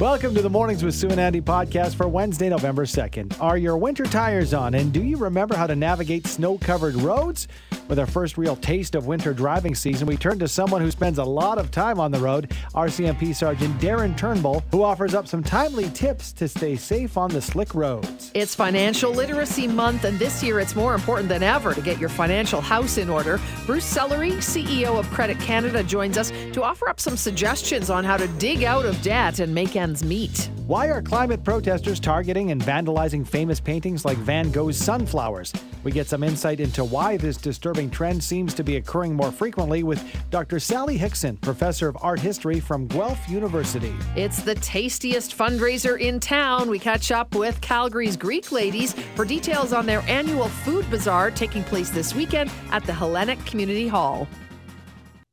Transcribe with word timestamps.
Welcome 0.00 0.32
to 0.36 0.42
the 0.42 0.48
Mornings 0.48 0.84
with 0.84 0.94
Sue 0.94 1.08
and 1.08 1.18
Andy 1.18 1.40
podcast 1.40 1.96
for 1.96 2.06
Wednesday, 2.06 2.48
November 2.48 2.84
2nd. 2.84 3.42
Are 3.42 3.58
your 3.58 3.76
winter 3.76 4.04
tires 4.04 4.54
on? 4.54 4.74
And 4.74 4.92
do 4.92 5.02
you 5.02 5.16
remember 5.16 5.56
how 5.56 5.66
to 5.66 5.74
navigate 5.74 6.24
snow 6.28 6.56
covered 6.56 6.94
roads? 6.94 7.48
With 7.88 7.98
our 7.98 8.06
first 8.06 8.36
real 8.36 8.54
taste 8.54 8.94
of 8.94 9.06
winter 9.06 9.32
driving 9.32 9.74
season, 9.74 10.06
we 10.06 10.16
turn 10.18 10.38
to 10.40 10.46
someone 10.46 10.82
who 10.82 10.90
spends 10.90 11.18
a 11.18 11.24
lot 11.24 11.56
of 11.56 11.70
time 11.70 11.98
on 11.98 12.12
the 12.12 12.18
road, 12.18 12.50
RCMP 12.74 13.34
Sergeant 13.34 13.80
Darren 13.80 14.16
Turnbull, 14.16 14.62
who 14.70 14.82
offers 14.82 15.14
up 15.14 15.26
some 15.26 15.42
timely 15.42 15.88
tips 15.90 16.32
to 16.34 16.46
stay 16.48 16.76
safe 16.76 17.16
on 17.16 17.30
the 17.30 17.40
slick 17.40 17.74
roads. 17.74 18.30
It's 18.34 18.54
Financial 18.54 19.10
Literacy 19.10 19.66
Month, 19.66 20.04
and 20.04 20.18
this 20.18 20.42
year 20.42 20.60
it's 20.60 20.76
more 20.76 20.94
important 20.94 21.30
than 21.30 21.42
ever 21.42 21.72
to 21.72 21.80
get 21.80 21.98
your 21.98 22.10
financial 22.10 22.60
house 22.60 22.98
in 22.98 23.08
order. 23.08 23.40
Bruce 23.64 23.90
Sellery, 23.90 24.32
CEO 24.34 24.98
of 24.98 25.10
Credit 25.10 25.40
Canada, 25.40 25.82
joins 25.82 26.18
us 26.18 26.30
to 26.52 26.62
offer 26.62 26.90
up 26.90 27.00
some 27.00 27.16
suggestions 27.16 27.88
on 27.88 28.04
how 28.04 28.18
to 28.18 28.28
dig 28.28 28.64
out 28.64 28.84
of 28.84 29.00
debt 29.00 29.40
and 29.40 29.54
make 29.54 29.76
ends 29.76 29.87
meet. 30.04 30.50
Why 30.66 30.88
are 30.88 31.00
climate 31.00 31.42
protesters 31.42 31.98
targeting 31.98 32.50
and 32.50 32.60
vandalizing 32.60 33.26
famous 33.26 33.58
paintings 33.60 34.04
like 34.04 34.18
Van 34.18 34.50
Gogh's 34.50 34.76
Sunflowers? 34.76 35.52
We 35.84 35.92
get 35.92 36.06
some 36.06 36.22
insight 36.22 36.60
into 36.60 36.84
why 36.84 37.16
this 37.16 37.36
disturbing 37.36 37.90
trend 37.90 38.22
seems 38.22 38.52
to 38.54 38.64
be 38.64 38.76
occurring 38.76 39.14
more 39.14 39.32
frequently 39.32 39.82
with 39.82 40.04
Dr. 40.30 40.60
Sally 40.60 40.98
Hickson, 40.98 41.36
professor 41.38 41.88
of 41.88 41.96
art 42.00 42.20
history 42.20 42.60
from 42.60 42.86
Guelph 42.86 43.28
University. 43.28 43.94
It's 44.16 44.42
the 44.42 44.56
tastiest 44.56 45.36
fundraiser 45.36 45.98
in 45.98 46.20
town. 46.20 46.68
We 46.68 46.78
catch 46.78 47.10
up 47.10 47.34
with 47.34 47.60
Calgary's 47.60 48.16
Greek 48.16 48.52
ladies 48.52 48.92
for 49.14 49.24
details 49.24 49.72
on 49.72 49.86
their 49.86 50.02
annual 50.02 50.48
food 50.48 50.88
bazaar 50.90 51.30
taking 51.30 51.64
place 51.64 51.90
this 51.90 52.14
weekend 52.14 52.50
at 52.70 52.84
the 52.84 52.92
Hellenic 52.92 53.44
Community 53.46 53.88
Hall. 53.88 54.28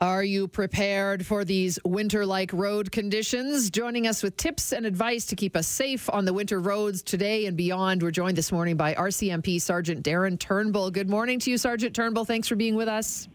Are 0.02 0.26
you 0.26 0.50
prepared 0.50 1.26
for 1.26 1.46
these 1.46 1.80
winter 1.86 2.26
like 2.26 2.52
road 2.52 2.92
conditions? 2.92 3.70
Joining 3.70 4.08
us 4.08 4.24
with 4.24 4.36
tips 4.36 4.74
and 4.74 4.86
advice 4.86 5.26
to 5.28 5.38
keep 5.38 5.56
us 5.56 5.68
safe 5.68 6.10
on 6.10 6.26
the 6.26 6.34
winter 6.34 6.60
roads 6.60 7.02
today 7.02 7.46
and 7.46 7.56
beyond, 7.56 8.04
we're 8.04 8.12
joined 8.12 8.38
this 8.38 8.52
morning 8.52 8.76
by 8.76 8.94
RCMP 8.94 9.62
Sergeant 9.62 10.04
Darren 10.04 10.38
Turnbull. 10.38 10.92
Good 10.92 11.10
morning 11.10 11.40
to 11.40 11.50
you, 11.50 11.58
Sergeant 11.58 11.96
Turnbull. 11.96 12.26
Thanks 12.26 12.50
for 12.50 12.58
being 12.58 12.76
with 12.76 12.90
us. 12.90 13.30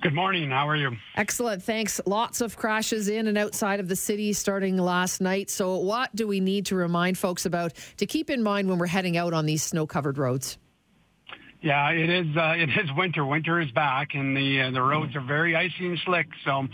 Good 0.00 0.14
morning. 0.14 0.50
How 0.50 0.66
are 0.66 0.76
you? 0.76 0.96
Excellent. 1.14 1.62
Thanks. 1.62 2.00
Lots 2.06 2.40
of 2.40 2.56
crashes 2.56 3.10
in 3.10 3.26
and 3.26 3.36
outside 3.36 3.78
of 3.78 3.88
the 3.88 3.96
city 3.96 4.32
starting 4.32 4.78
last 4.78 5.20
night. 5.20 5.50
So, 5.50 5.76
what 5.76 6.14
do 6.16 6.26
we 6.26 6.40
need 6.40 6.64
to 6.66 6.74
remind 6.74 7.18
folks 7.18 7.44
about 7.44 7.74
to 7.98 8.06
keep 8.06 8.30
in 8.30 8.42
mind 8.42 8.70
when 8.70 8.78
we're 8.78 8.86
heading 8.86 9.18
out 9.18 9.34
on 9.34 9.44
these 9.44 9.62
snow 9.62 9.86
covered 9.86 10.16
roads? 10.16 10.56
Yeah, 11.66 11.90
it 11.90 12.08
is. 12.08 12.36
Uh, 12.36 12.54
it 12.56 12.68
is 12.68 12.90
winter. 12.96 13.26
Winter 13.26 13.60
is 13.60 13.72
back, 13.72 14.14
and 14.14 14.36
the 14.36 14.62
uh, 14.62 14.70
the 14.70 14.80
roads 14.80 15.16
are 15.16 15.20
very 15.20 15.56
icy 15.56 15.86
and 15.86 15.98
slick. 16.04 16.28
So 16.44 16.68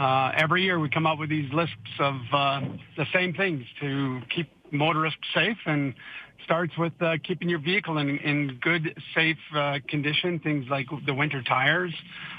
uh, 0.00 0.32
every 0.34 0.62
year 0.62 0.80
we 0.80 0.88
come 0.88 1.06
up 1.06 1.18
with 1.18 1.28
these 1.28 1.52
lists 1.52 1.76
of 1.98 2.14
uh, 2.32 2.60
the 2.96 3.04
same 3.12 3.34
things 3.34 3.64
to 3.80 4.20
keep 4.34 4.50
motorists 4.72 5.20
safe, 5.34 5.58
and 5.66 5.92
starts 6.46 6.72
with 6.78 6.94
uh, 7.02 7.16
keeping 7.22 7.50
your 7.50 7.58
vehicle 7.58 7.98
in, 7.98 8.16
in 8.16 8.58
good, 8.62 8.98
safe 9.14 9.36
uh, 9.54 9.76
condition. 9.88 10.38
Things 10.38 10.64
like 10.70 10.86
the 11.04 11.12
winter 11.12 11.42
tires, 11.42 11.92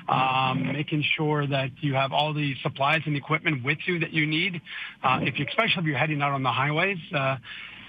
um, 0.10 0.74
making 0.74 1.04
sure 1.16 1.46
that 1.46 1.70
you 1.82 1.94
have 1.94 2.12
all 2.14 2.34
the 2.34 2.56
supplies 2.64 3.02
and 3.06 3.16
equipment 3.16 3.64
with 3.64 3.78
you 3.86 4.00
that 4.00 4.12
you 4.12 4.26
need. 4.26 4.60
Uh, 5.04 5.20
if 5.22 5.38
you, 5.38 5.46
especially 5.48 5.82
if 5.82 5.86
you're 5.86 6.00
heading 6.00 6.24
out 6.24 6.32
on 6.32 6.42
the 6.42 6.52
highways. 6.52 6.98
Uh, 7.16 7.38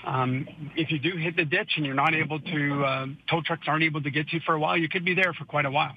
um, 0.05 0.47
if 0.77 0.91
you 0.91 0.99
do 0.99 1.17
hit 1.17 1.37
the 1.37 1.45
ditch 1.45 1.73
and 1.77 1.87
you're 1.87 1.95
not 1.95 2.15
able 2.15 2.41
to, 2.41 2.85
uh, 2.85 3.07
tow 3.29 3.41
trucks 3.43 3.67
aren't 3.67 3.85
able 3.85 4.03
to 4.03 4.11
get 4.11 4.29
to 4.29 4.37
you 4.37 4.41
for 4.45 4.55
a 4.55 4.61
while, 4.61 4.77
you 4.77 4.89
could 4.89 5.05
be 5.05 5.15
there 5.15 5.33
for 5.33 5.45
quite 5.45 5.67
a 5.67 5.71
while. 5.71 5.95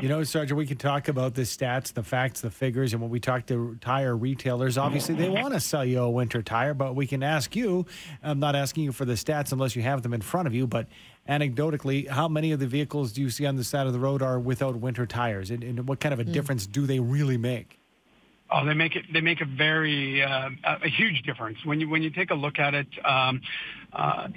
You 0.00 0.08
know, 0.08 0.22
Sergeant, 0.22 0.56
we 0.56 0.64
can 0.64 0.76
talk 0.76 1.08
about 1.08 1.34
the 1.34 1.42
stats, 1.42 1.92
the 1.92 2.04
facts, 2.04 2.40
the 2.40 2.52
figures, 2.52 2.92
and 2.92 3.02
when 3.02 3.10
we 3.10 3.18
talk 3.18 3.46
to 3.46 3.76
tire 3.80 4.16
retailers, 4.16 4.78
obviously 4.78 5.16
they 5.16 5.28
want 5.28 5.54
to 5.54 5.60
sell 5.60 5.84
you 5.84 5.98
a 5.98 6.08
winter 6.08 6.40
tire, 6.40 6.72
but 6.72 6.94
we 6.94 7.04
can 7.04 7.24
ask 7.24 7.56
you. 7.56 7.84
I'm 8.22 8.38
not 8.38 8.54
asking 8.54 8.84
you 8.84 8.92
for 8.92 9.04
the 9.04 9.14
stats 9.14 9.50
unless 9.50 9.74
you 9.74 9.82
have 9.82 10.02
them 10.02 10.14
in 10.14 10.20
front 10.20 10.46
of 10.46 10.54
you, 10.54 10.68
but 10.68 10.86
anecdotally, 11.28 12.06
how 12.06 12.28
many 12.28 12.52
of 12.52 12.60
the 12.60 12.68
vehicles 12.68 13.12
do 13.12 13.20
you 13.20 13.28
see 13.28 13.44
on 13.44 13.56
the 13.56 13.64
side 13.64 13.88
of 13.88 13.92
the 13.92 13.98
road 13.98 14.22
are 14.22 14.38
without 14.38 14.76
winter 14.76 15.04
tires, 15.04 15.50
and, 15.50 15.64
and 15.64 15.88
what 15.88 15.98
kind 15.98 16.12
of 16.12 16.20
a 16.20 16.24
mm. 16.24 16.32
difference 16.32 16.68
do 16.68 16.86
they 16.86 17.00
really 17.00 17.36
make? 17.36 17.80
Oh, 18.50 18.64
they 18.64 18.74
make 18.74 18.96
it. 18.96 19.04
They 19.12 19.20
make 19.20 19.40
a 19.40 19.44
very 19.44 20.22
uh, 20.22 20.48
a 20.64 20.88
huge 20.88 21.22
difference 21.22 21.58
when 21.64 21.80
you 21.80 21.88
when 21.88 22.02
you 22.02 22.10
take 22.10 22.30
a 22.30 22.34
look 22.34 22.58
at 22.58 22.74
it. 22.74 22.86
Um, 23.04 23.42
uh, 23.92 24.28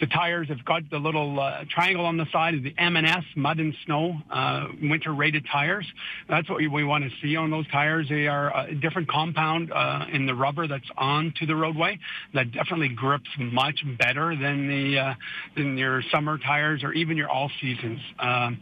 the 0.00 0.06
tires 0.06 0.48
have 0.48 0.64
got 0.64 0.88
the 0.90 0.98
little 0.98 1.40
uh, 1.40 1.64
triangle 1.68 2.06
on 2.06 2.16
the 2.16 2.26
side 2.32 2.54
of 2.54 2.62
the 2.62 2.74
M&S 2.78 3.24
mud 3.34 3.58
and 3.58 3.74
snow 3.84 4.16
uh, 4.30 4.68
winter 4.80 5.12
rated 5.12 5.44
tires. 5.50 5.86
That's 6.28 6.48
what 6.48 6.58
we, 6.58 6.68
we 6.68 6.84
want 6.84 7.04
to 7.04 7.10
see 7.20 7.36
on 7.36 7.50
those 7.50 7.66
tires. 7.68 8.06
They 8.08 8.28
are 8.28 8.68
a 8.68 8.74
different 8.74 9.08
compound 9.08 9.72
uh, 9.72 10.06
in 10.12 10.26
the 10.26 10.34
rubber 10.34 10.66
that's 10.66 10.88
onto 10.96 11.46
the 11.46 11.56
roadway 11.56 11.98
that 12.34 12.52
definitely 12.52 12.90
grips 12.90 13.28
much 13.38 13.82
better 13.98 14.36
than 14.36 14.68
the 14.68 14.98
uh, 14.98 15.14
than 15.56 15.76
your 15.76 16.02
summer 16.12 16.38
tires 16.38 16.84
or 16.84 16.92
even 16.92 17.16
your 17.16 17.28
all 17.28 17.50
seasons. 17.60 18.00
Um, 18.18 18.60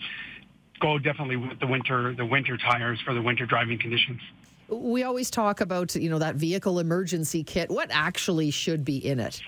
go 0.81 0.99
definitely 0.99 1.37
with 1.37 1.61
the 1.61 1.67
winter 1.67 2.15
the 2.15 2.27
winter 2.27 2.57
tires 2.57 2.99
for 3.05 3.15
the 3.15 3.23
winter 3.23 3.47
driving 3.47 3.79
conditions. 3.79 4.21
We 4.69 5.05
always 5.05 5.31
talk 5.31 5.61
about, 5.61 5.95
you 5.95 6.11
know, 6.11 6.19
that 6.19 6.37
vehicle 6.37 6.79
emergency 6.79 7.45
kit. 7.45 7.71
What 7.71 7.89
actually 7.93 8.51
should 8.51 8.85
be 8.85 8.97
in 8.97 9.21
it? 9.21 9.41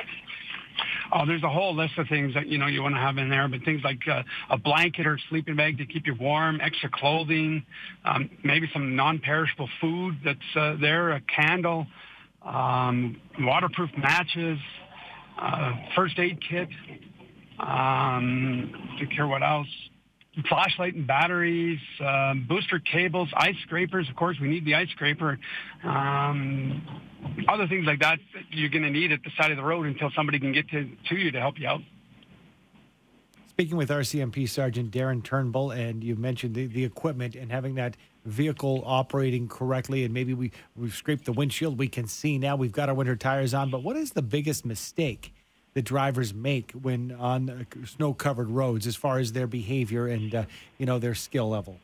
Oh, 1.13 1.25
there's 1.27 1.43
a 1.43 1.49
whole 1.49 1.75
list 1.75 1.97
of 1.99 2.07
things 2.09 2.35
that 2.35 2.49
you 2.49 2.59
know 2.59 2.67
you 2.67 2.83
want 2.83 2.95
to 2.95 3.01
have 3.01 3.17
in 3.17 3.31
there, 3.31 3.49
but 3.49 3.63
things 3.65 3.81
like 3.83 4.01
uh, 4.07 4.23
a 4.51 4.59
blanket 4.59 5.07
or 5.07 5.19
sleeping 5.31 5.57
bag 5.57 5.79
to 5.79 5.87
keep 5.87 6.07
you 6.07 6.15
warm, 6.15 6.61
extra 6.61 6.91
clothing, 6.91 7.65
um, 8.05 8.29
maybe 8.45 8.69
some 8.73 8.95
non-perishable 8.95 9.69
food 9.81 10.19
that's 10.25 10.39
uh, 10.55 10.77
there, 10.81 11.13
a 11.13 11.21
candle, 11.23 11.87
um, 12.45 13.21
waterproof 13.41 13.91
matches, 13.97 14.59
uh, 15.41 15.73
first 15.97 16.19
aid 16.19 16.39
kit. 16.47 16.69
Um, 17.59 18.73
to 19.01 19.07
care 19.07 19.27
what 19.27 19.43
else 19.43 19.67
flashlight 20.47 20.95
and 20.95 21.07
batteries, 21.07 21.81
um, 22.01 22.47
booster 22.49 22.79
cables, 22.79 23.29
ice 23.37 23.57
scrapers. 23.63 24.09
Of 24.09 24.17
course, 24.17 24.39
we 24.41 24.49
need 24.49 24.65
the 24.65 24.75
ice 24.75 24.89
scraper. 24.91 25.39
Um, 25.85 26.87
other 27.49 27.67
things 27.67 27.87
like 27.87 28.01
that 28.01 28.19
you're 28.51 28.71
going 28.71 28.83
to 28.85 28.91
need 28.91 29.13
at 29.13 29.23
the 29.23 29.31
side 29.37 29.51
of 29.51 29.57
the 29.57 29.65
road 29.65 29.87
until 29.87 30.11
somebody 30.15 30.39
can 30.39 30.53
get 30.53 30.69
to, 30.71 30.89
to 31.09 31.17
you 31.17 31.31
to 31.33 31.41
help 31.41 31.59
you 31.59 31.69
out. 31.69 31.81
Speaking 33.49 33.77
with 33.77 33.89
RCMP 33.89 34.49
Sergeant 34.49 34.93
Darren 34.93 35.23
Turnbull, 35.23 35.73
and 35.73 36.05
you 36.05 36.15
mentioned 36.15 36.55
the, 36.55 36.67
the 36.67 36.85
equipment 36.85 37.35
and 37.35 37.51
having 37.51 37.75
that 37.75 37.97
vehicle 38.25 38.85
operating 38.87 39.49
correctly, 39.49 40.05
and 40.05 40.15
maybe 40.15 40.33
we, 40.33 40.53
we've 40.77 40.95
scraped 40.95 41.25
the 41.25 41.33
windshield, 41.33 41.77
we 41.77 41.89
can 41.89 42.07
see 42.07 42.39
now 42.39 42.55
we've 42.55 42.71
got 42.71 42.89
our 42.89 42.95
winter 42.95 43.17
tires 43.17 43.55
on. 43.55 43.71
But 43.71 43.83
what 43.83 43.97
is 43.97 44.13
the 44.13 44.23
biggest 44.23 44.65
mistake 44.65 45.33
the 45.79 45.83
drivers 45.83 46.35
make 46.35 46.73
when 46.73 47.13
on 47.13 47.49
uh, 47.49 47.87
snow 47.87 48.13
covered 48.13 48.51
roads 48.51 48.85
as 48.85 48.97
far 48.97 49.21
as 49.21 49.31
their 49.31 49.47
behavior 49.47 50.09
and 50.09 50.35
uh, 50.35 50.43
you 50.77 50.85
know 50.85 50.99
their 50.99 51.15
skill 51.15 51.49
level 51.49 51.79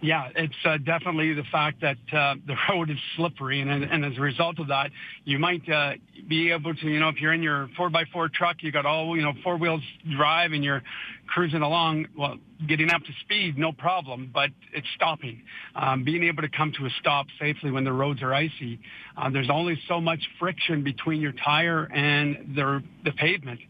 yeah, 0.00 0.28
it's 0.36 0.54
uh, 0.64 0.78
definitely 0.78 1.34
the 1.34 1.44
fact 1.50 1.80
that 1.80 1.96
uh, 2.12 2.34
the 2.46 2.54
road 2.70 2.90
is 2.90 2.98
slippery, 3.16 3.60
and, 3.60 3.70
and 3.70 4.04
as 4.04 4.16
a 4.16 4.20
result 4.20 4.58
of 4.60 4.68
that, 4.68 4.90
you 5.24 5.38
might 5.38 5.68
uh, 5.68 5.94
be 6.28 6.52
able 6.52 6.74
to, 6.74 6.86
you 6.86 7.00
know, 7.00 7.08
if 7.08 7.20
you're 7.20 7.32
in 7.32 7.42
your 7.42 7.68
four 7.76 7.90
by 7.90 8.04
four 8.12 8.28
truck, 8.28 8.56
you 8.60 8.70
got 8.70 8.86
all, 8.86 9.16
you 9.16 9.22
know, 9.22 9.32
four 9.42 9.56
wheels 9.56 9.82
drive, 10.16 10.52
and 10.52 10.62
you're 10.62 10.82
cruising 11.26 11.62
along. 11.62 12.06
Well, 12.16 12.36
getting 12.66 12.90
up 12.90 13.02
to 13.02 13.12
speed, 13.24 13.58
no 13.58 13.72
problem, 13.72 14.30
but 14.32 14.50
it's 14.72 14.86
stopping. 14.94 15.42
Um, 15.74 16.04
being 16.04 16.22
able 16.24 16.42
to 16.42 16.48
come 16.48 16.72
to 16.78 16.86
a 16.86 16.90
stop 17.00 17.26
safely 17.40 17.70
when 17.70 17.84
the 17.84 17.92
roads 17.92 18.22
are 18.22 18.32
icy. 18.32 18.78
Uh, 19.16 19.30
there's 19.30 19.50
only 19.50 19.80
so 19.88 20.00
much 20.00 20.20
friction 20.38 20.84
between 20.84 21.20
your 21.20 21.32
tire 21.32 21.84
and 21.92 22.54
the 22.54 22.82
the 23.04 23.12
pavement. 23.12 23.60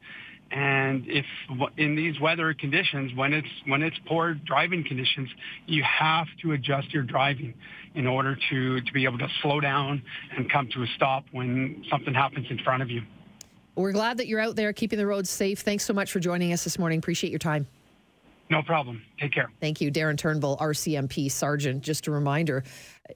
And 0.51 1.05
if 1.07 1.27
in 1.77 1.95
these 1.95 2.19
weather 2.21 2.55
conditions, 2.55 3.15
when 3.15 3.35
it's 3.35 3.49
when 3.67 3.83
it's 3.83 3.97
poor 4.07 4.35
driving 4.35 4.83
conditions, 4.83 5.29
you 5.67 5.83
have 5.83 6.27
to 6.43 6.53
adjust 6.53 6.93
your 6.93 7.03
driving 7.03 7.55
in 7.95 8.07
order 8.07 8.37
to 8.51 8.81
to 8.81 8.93
be 8.93 9.05
able 9.05 9.19
to 9.19 9.29
slow 9.43 9.61
down 9.61 10.03
and 10.37 10.51
come 10.51 10.69
to 10.69 10.83
a 10.83 10.87
stop 10.97 11.25
when 11.33 11.85
something 11.91 12.15
happens 12.15 12.47
in 12.51 12.59
front 12.59 12.83
of 12.83 12.91
you. 12.91 13.03
We're 13.77 13.93
glad 13.93 14.17
that 14.17 14.27
you're 14.27 14.41
out 14.41 14.57
there 14.57 14.73
keeping 14.73 14.99
the 14.99 15.07
roads 15.07 15.31
safe. 15.31 15.61
Thanks 15.61 15.85
so 15.85 15.93
much 15.93 16.11
for 16.11 16.19
joining 16.19 16.53
us 16.53 16.65
this 16.65 16.79
morning. 16.79 16.99
Appreciate 16.99 17.31
your 17.31 17.39
time. 17.39 17.67
No 18.51 18.63
problem. 18.63 19.03
Take 19.21 19.33
care. 19.33 19.51
Thank 19.61 19.81
you, 19.81 19.93
Darren 19.93 20.17
Turnbull, 20.17 20.57
RCMP 20.57 21.31
Sergeant. 21.31 21.83
Just 21.83 22.07
a 22.07 22.11
reminder, 22.11 22.65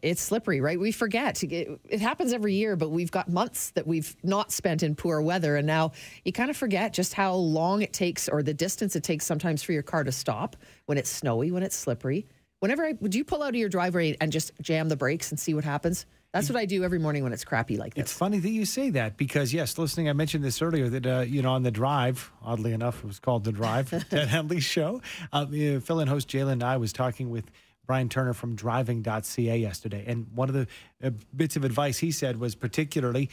it's 0.02 0.20
slippery, 0.20 0.60
right? 0.60 0.78
We 0.78 0.92
forget. 0.92 1.42
It, 1.42 2.00
happens 2.00 2.32
every 2.32 2.54
year, 2.54 2.76
but 2.76 2.90
we've 2.90 3.10
got 3.10 3.28
months 3.28 3.70
that 3.70 3.86
we've 3.86 4.14
not 4.22 4.52
spent 4.52 4.82
in 4.82 4.94
poor 4.94 5.22
weather. 5.22 5.56
And 5.56 5.66
now 5.66 5.92
you 6.24 6.32
kind 6.32 6.50
of 6.50 6.56
forget 6.56 6.92
just 6.92 7.14
how 7.14 7.34
long 7.34 7.80
it 7.80 7.92
takes 7.92 8.28
or 8.28 8.42
the 8.42 8.54
distance 8.54 8.94
it 8.94 9.04
takes 9.04 9.24
sometimes 9.24 9.62
for 9.62 9.72
your 9.72 9.82
car 9.82 10.04
to 10.04 10.12
stop 10.12 10.56
when 10.86 10.98
it's 10.98 11.10
snowy, 11.10 11.50
when 11.50 11.62
it's 11.62 11.76
slippery. 11.76 12.26
Whenever 12.60 12.84
I, 12.84 12.94
would 13.00 13.14
you 13.14 13.24
pull 13.24 13.42
out 13.42 13.50
of 13.50 13.56
your 13.56 13.68
driveway 13.68 14.16
and 14.20 14.30
just 14.30 14.52
jam 14.60 14.88
the 14.88 14.96
brakes 14.96 15.30
and 15.30 15.40
see 15.40 15.54
what 15.54 15.64
happens? 15.64 16.06
That's 16.32 16.48
what 16.48 16.58
I 16.58 16.64
do 16.64 16.82
every 16.82 16.98
morning 16.98 17.22
when 17.24 17.32
it's 17.32 17.44
crappy 17.44 17.76
like 17.76 17.94
this. 17.94 18.04
It's 18.04 18.12
funny 18.12 18.38
that 18.38 18.50
you 18.50 18.64
say 18.64 18.88
that 18.90 19.18
because 19.18 19.52
yes, 19.52 19.76
listening, 19.76 20.08
I 20.08 20.14
mentioned 20.14 20.42
this 20.42 20.62
earlier 20.62 20.88
that 20.88 21.06
uh, 21.06 21.20
you 21.20 21.42
know 21.42 21.52
on 21.52 21.62
the 21.62 21.70
drive, 21.70 22.32
oddly 22.42 22.72
enough, 22.72 22.98
it 22.98 23.06
was 23.06 23.18
called 23.18 23.44
the 23.44 23.52
Drive, 23.52 23.90
Ted 24.10 24.28
Henley's 24.28 24.64
show. 24.64 25.02
Uh, 25.30 25.46
Phil 25.46 26.00
and 26.00 26.08
host 26.08 26.28
Jalen 26.28 26.52
and 26.52 26.62
I 26.62 26.78
was 26.78 26.92
talking 26.92 27.28
with 27.28 27.50
Brian 27.86 28.08
Turner 28.08 28.32
from 28.32 28.54
driving.ca 28.54 29.56
yesterday. 29.56 30.04
And 30.06 30.26
one 30.34 30.48
of 30.48 30.54
the 30.54 30.66
uh, 31.02 31.10
bits 31.36 31.56
of 31.56 31.64
advice 31.64 31.98
he 31.98 32.10
said 32.10 32.38
was 32.38 32.54
particularly 32.54 33.28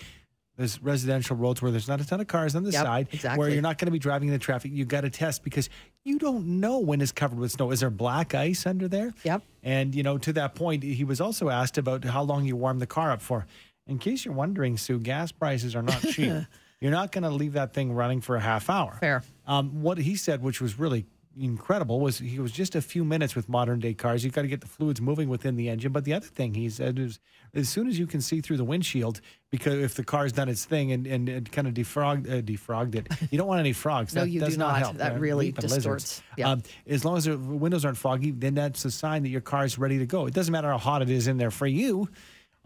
there's 0.60 0.84
residential 0.84 1.38
roads 1.38 1.62
where 1.62 1.72
there's 1.72 1.88
not 1.88 2.02
a 2.02 2.06
ton 2.06 2.20
of 2.20 2.28
cars 2.28 2.54
on 2.54 2.64
the 2.64 2.72
Yep, 2.72 2.84
side, 2.84 3.38
where 3.38 3.48
you're 3.48 3.62
not 3.62 3.78
going 3.78 3.86
to 3.86 3.94
be 3.94 3.98
driving 3.98 4.28
in 4.28 4.34
the 4.34 4.40
traffic. 4.40 4.72
You've 4.74 4.90
got 4.90 5.02
to 5.02 5.10
test 5.10 5.42
because 5.42 5.70
you 6.04 6.20
don't 6.20 6.60
know 6.60 6.80
when 6.80 7.00
it's 7.00 7.14
covered 7.14 7.40
with 7.40 7.54
snow. 7.54 7.72
Is 7.72 7.80
there 7.80 7.90
black 7.90 8.36
ice 8.36 8.66
under 8.66 8.90
there? 8.90 9.14
Yep. 9.24 9.42
And 9.64 9.96
you 9.96 10.04
know, 10.04 10.18
to 10.18 10.34
that 10.34 10.56
point, 10.56 10.84
he 10.84 11.06
was 11.06 11.22
also 11.22 11.48
asked 11.48 11.78
about 11.78 12.04
how 12.04 12.24
long 12.24 12.44
you 12.44 12.58
warm 12.58 12.80
the 12.80 12.88
car 12.88 13.10
up 13.12 13.22
for. 13.22 13.48
In 13.88 14.00
case 14.00 14.26
you're 14.26 14.34
wondering, 14.34 14.76
Sue, 14.76 15.00
gas 15.00 15.32
prices 15.32 15.78
are 15.78 15.82
not 15.82 16.02
cheap. 16.02 16.44
you're 16.82 16.92
not 16.92 17.14
going 17.14 17.24
to 17.24 17.30
leave 17.30 17.54
that 17.54 17.74
thing 17.74 17.94
running 17.94 18.20
for 18.20 18.36
a 18.36 18.42
half 18.42 18.70
hour. 18.70 18.98
Fair. 19.00 19.24
Um, 19.48 19.82
what 19.82 19.98
he 19.98 20.18
said, 20.18 20.44
which 20.44 20.60
was 20.60 20.78
really 20.78 21.06
incredible, 21.38 22.00
was 22.00 22.20
he 22.20 22.40
was 22.40 22.52
just 22.52 22.76
a 22.76 22.82
few 22.82 23.04
minutes 23.04 23.36
with 23.36 23.50
modern 23.50 23.80
day 23.80 23.94
cars. 23.94 24.24
You've 24.24 24.34
got 24.34 24.44
to 24.44 24.48
get 24.48 24.62
the 24.62 24.68
fluids 24.68 25.02
moving 25.02 25.30
within 25.30 25.56
the 25.56 25.70
engine. 25.70 25.92
But 25.92 26.06
the 26.06 26.14
other 26.14 26.26
thing 26.26 26.54
he 26.54 26.70
said 26.70 27.00
is, 27.00 27.20
as 27.54 27.70
soon 27.70 27.88
as 27.88 27.98
you 27.98 28.08
can 28.08 28.22
see 28.22 28.42
through 28.42 28.58
the 28.58 28.64
windshield, 28.64 29.22
because 29.50 29.76
if 29.76 29.96
the 29.96 30.04
car's 30.04 30.32
done 30.32 30.50
its 30.50 30.66
thing 30.66 30.92
and, 30.92 31.08
and, 31.08 31.30
and 31.30 31.52
kind 31.52 31.68
of 31.68 31.74
defrogged, 31.74 32.30
uh, 32.30 32.42
defrogged 32.42 32.96
it, 32.96 33.08
you 33.32 33.38
don't 33.38 33.48
want 33.48 33.60
any 33.60 33.74
frogs. 33.74 34.14
No, 34.20 34.22
that 34.22 34.30
you 34.30 34.40
does 34.40 34.54
do 34.54 34.60
not, 34.60 34.78
help. 34.78 34.98
That 34.98 35.12
They're 35.12 35.20
really 35.20 35.52
distorts. 35.52 36.22
Yeah. 36.36 36.52
Um, 36.52 36.64
as 36.88 37.06
long 37.06 37.18
as 37.18 37.26
the 37.26 37.38
windows 37.38 37.86
aren't 37.86 37.98
foggy, 37.98 38.32
then 38.32 38.56
that's 38.56 38.84
a 38.86 38.92
sign 38.92 39.24
that 39.24 39.30
your 39.30 39.42
car 39.42 39.66
is 39.66 39.78
ready 39.78 40.00
to 40.00 40.06
go. 40.06 40.26
It 40.26 40.34
doesn't 40.34 40.52
matter 40.52 40.70
how 40.70 40.78
hot 40.78 41.02
it 41.02 41.10
is 41.10 41.28
in 41.28 41.38
there 41.38 41.52
for 41.52 41.68
you. 41.68 42.10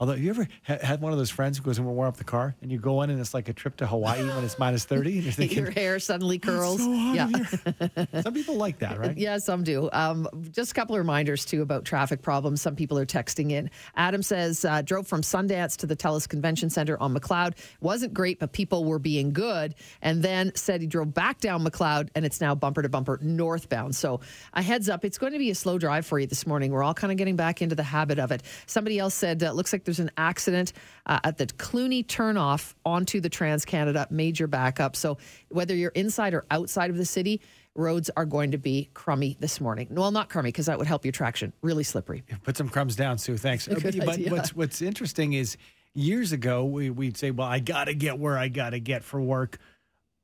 Although, 0.04 0.16
you 0.16 0.32
ever 0.32 0.46
ha- 0.68 0.80
had 0.82 1.00
one 1.00 1.14
of 1.14 1.18
those 1.18 1.30
friends 1.30 1.58
who 1.58 1.64
goes 1.64 1.78
and 1.78 1.88
warm 1.88 2.10
up 2.10 2.18
the 2.18 2.26
car, 2.26 2.56
and 2.62 2.70
you 2.70 2.78
go 2.78 3.04
in 3.04 3.10
and 3.10 3.22
it's 3.22 3.34
like 3.34 3.48
a 3.48 3.54
trip 3.54 3.78
to 3.78 3.88
Hawaii 3.88 4.22
when 4.28 4.44
it's 4.44 4.60
minus 4.60 4.84
thirty, 4.84 5.14
and 5.14 5.24
you're 5.24 5.32
thinking, 5.32 5.60
Your 5.60 5.72
hair 5.72 5.98
suddenly 5.98 6.40
curls. 6.40 6.80
so 6.80 6.92
yeah. 6.92 7.30
here. 7.30 8.08
Some 8.22 8.34
people 8.34 8.56
like 8.56 8.80
that, 8.80 9.00
right? 9.00 9.18
Yeah, 9.18 9.38
some 9.38 9.64
do. 9.64 9.90
Um, 9.94 10.28
just 10.52 10.72
a 10.72 10.74
couple 10.74 10.94
of 10.96 11.00
reminders 11.00 11.46
too 11.46 11.62
about 11.62 11.86
traffic 11.86 12.22
problems. 12.22 12.62
Some 12.62 12.76
people 12.76 13.00
are 13.00 13.06
texting 13.06 13.52
in. 13.52 13.70
Adam 13.96 14.22
says 14.22 14.66
uh, 14.66 14.82
drove 14.82 15.08
from 15.08 15.22
Sundance 15.22 15.78
to 15.78 15.88
the 15.88 15.96
Telus 15.96 16.28
Convention 16.28 16.70
Center 16.70 17.00
on 17.00 17.14
Macleod. 17.14 17.56
wasn't 17.80 18.14
great, 18.14 18.40
but 18.40 18.52
people 18.52 18.84
were 18.84 19.00
being 19.00 19.32
good. 19.32 19.74
And 20.02 20.22
then 20.22 20.52
said 20.54 20.82
he 20.82 20.88
drove 20.88 21.14
back 21.14 21.40
down 21.40 21.64
Macleod, 21.64 22.12
and 22.14 22.26
it's 22.26 22.42
now 22.42 22.56
bumper 22.56 22.82
to 22.82 22.90
bumper 22.90 23.20
northbound. 23.22 23.96
So 23.96 24.20
a 24.54 24.62
heads 24.62 24.90
up, 24.90 25.06
it's 25.06 25.18
going 25.18 25.32
to 25.32 25.40
be 25.40 25.50
a 25.50 25.56
slow 25.56 25.78
drive 25.78 26.06
for 26.06 26.20
you 26.20 26.28
this 26.28 26.46
morning. 26.46 26.72
We're 26.74 26.84
all 26.84 26.94
kind 26.94 27.10
of 27.12 27.18
getting 27.18 27.38
back 27.38 27.62
into 27.62 27.76
the 27.76 27.84
habit 27.84 28.20
of 28.20 28.32
it. 28.34 28.44
Somebody 28.66 29.00
else 29.00 29.14
said 29.14 29.44
uh, 29.44 29.52
looks 29.54 29.72
like 29.72 29.86
there's 29.86 29.93
an 30.00 30.12
accident 30.18 30.74
uh, 31.06 31.20
at 31.24 31.38
the 31.38 31.48
Cluny 31.58 32.04
turnoff 32.04 32.74
onto 32.86 33.20
the 33.20 33.30
Trans 33.30 33.66
Canada 33.66 34.08
major 34.10 34.48
backup. 34.48 34.96
So 34.96 35.18
whether 35.50 35.76
you're 35.76 35.92
inside 35.92 36.34
or 36.34 36.46
outside 36.52 36.90
of 36.90 36.98
the 36.98 37.06
city 37.06 37.42
roads 37.76 38.10
are 38.16 38.26
going 38.26 38.52
to 38.52 38.58
be 38.58 38.90
crummy 38.94 39.36
this 39.40 39.60
morning. 39.60 39.88
Well, 39.90 40.12
not 40.12 40.30
crummy 40.30 40.50
because 40.50 40.68
that 40.68 40.78
would 40.78 40.88
help 40.88 41.06
your 41.06 41.12
traction. 41.12 41.54
Really 41.62 41.84
slippery. 41.84 42.24
Put 42.44 42.58
some 42.58 42.70
crumbs 42.70 42.96
down, 42.96 43.18
Sue. 43.18 43.38
Thanks. 43.38 43.68
But 44.06 44.20
what's 44.30 44.56
what's 44.56 44.82
interesting 44.82 45.34
is 45.34 45.58
years 45.94 46.32
ago 46.32 46.66
we, 46.66 46.90
we'd 46.90 47.18
say, 47.18 47.32
"Well, 47.32 47.48
I 47.48 47.60
got 47.60 47.86
to 47.86 47.94
get 47.94 48.20
where 48.20 48.38
I 48.38 48.48
got 48.48 48.72
to 48.72 48.80
get 48.80 49.04
for 49.04 49.22
work." 49.22 49.60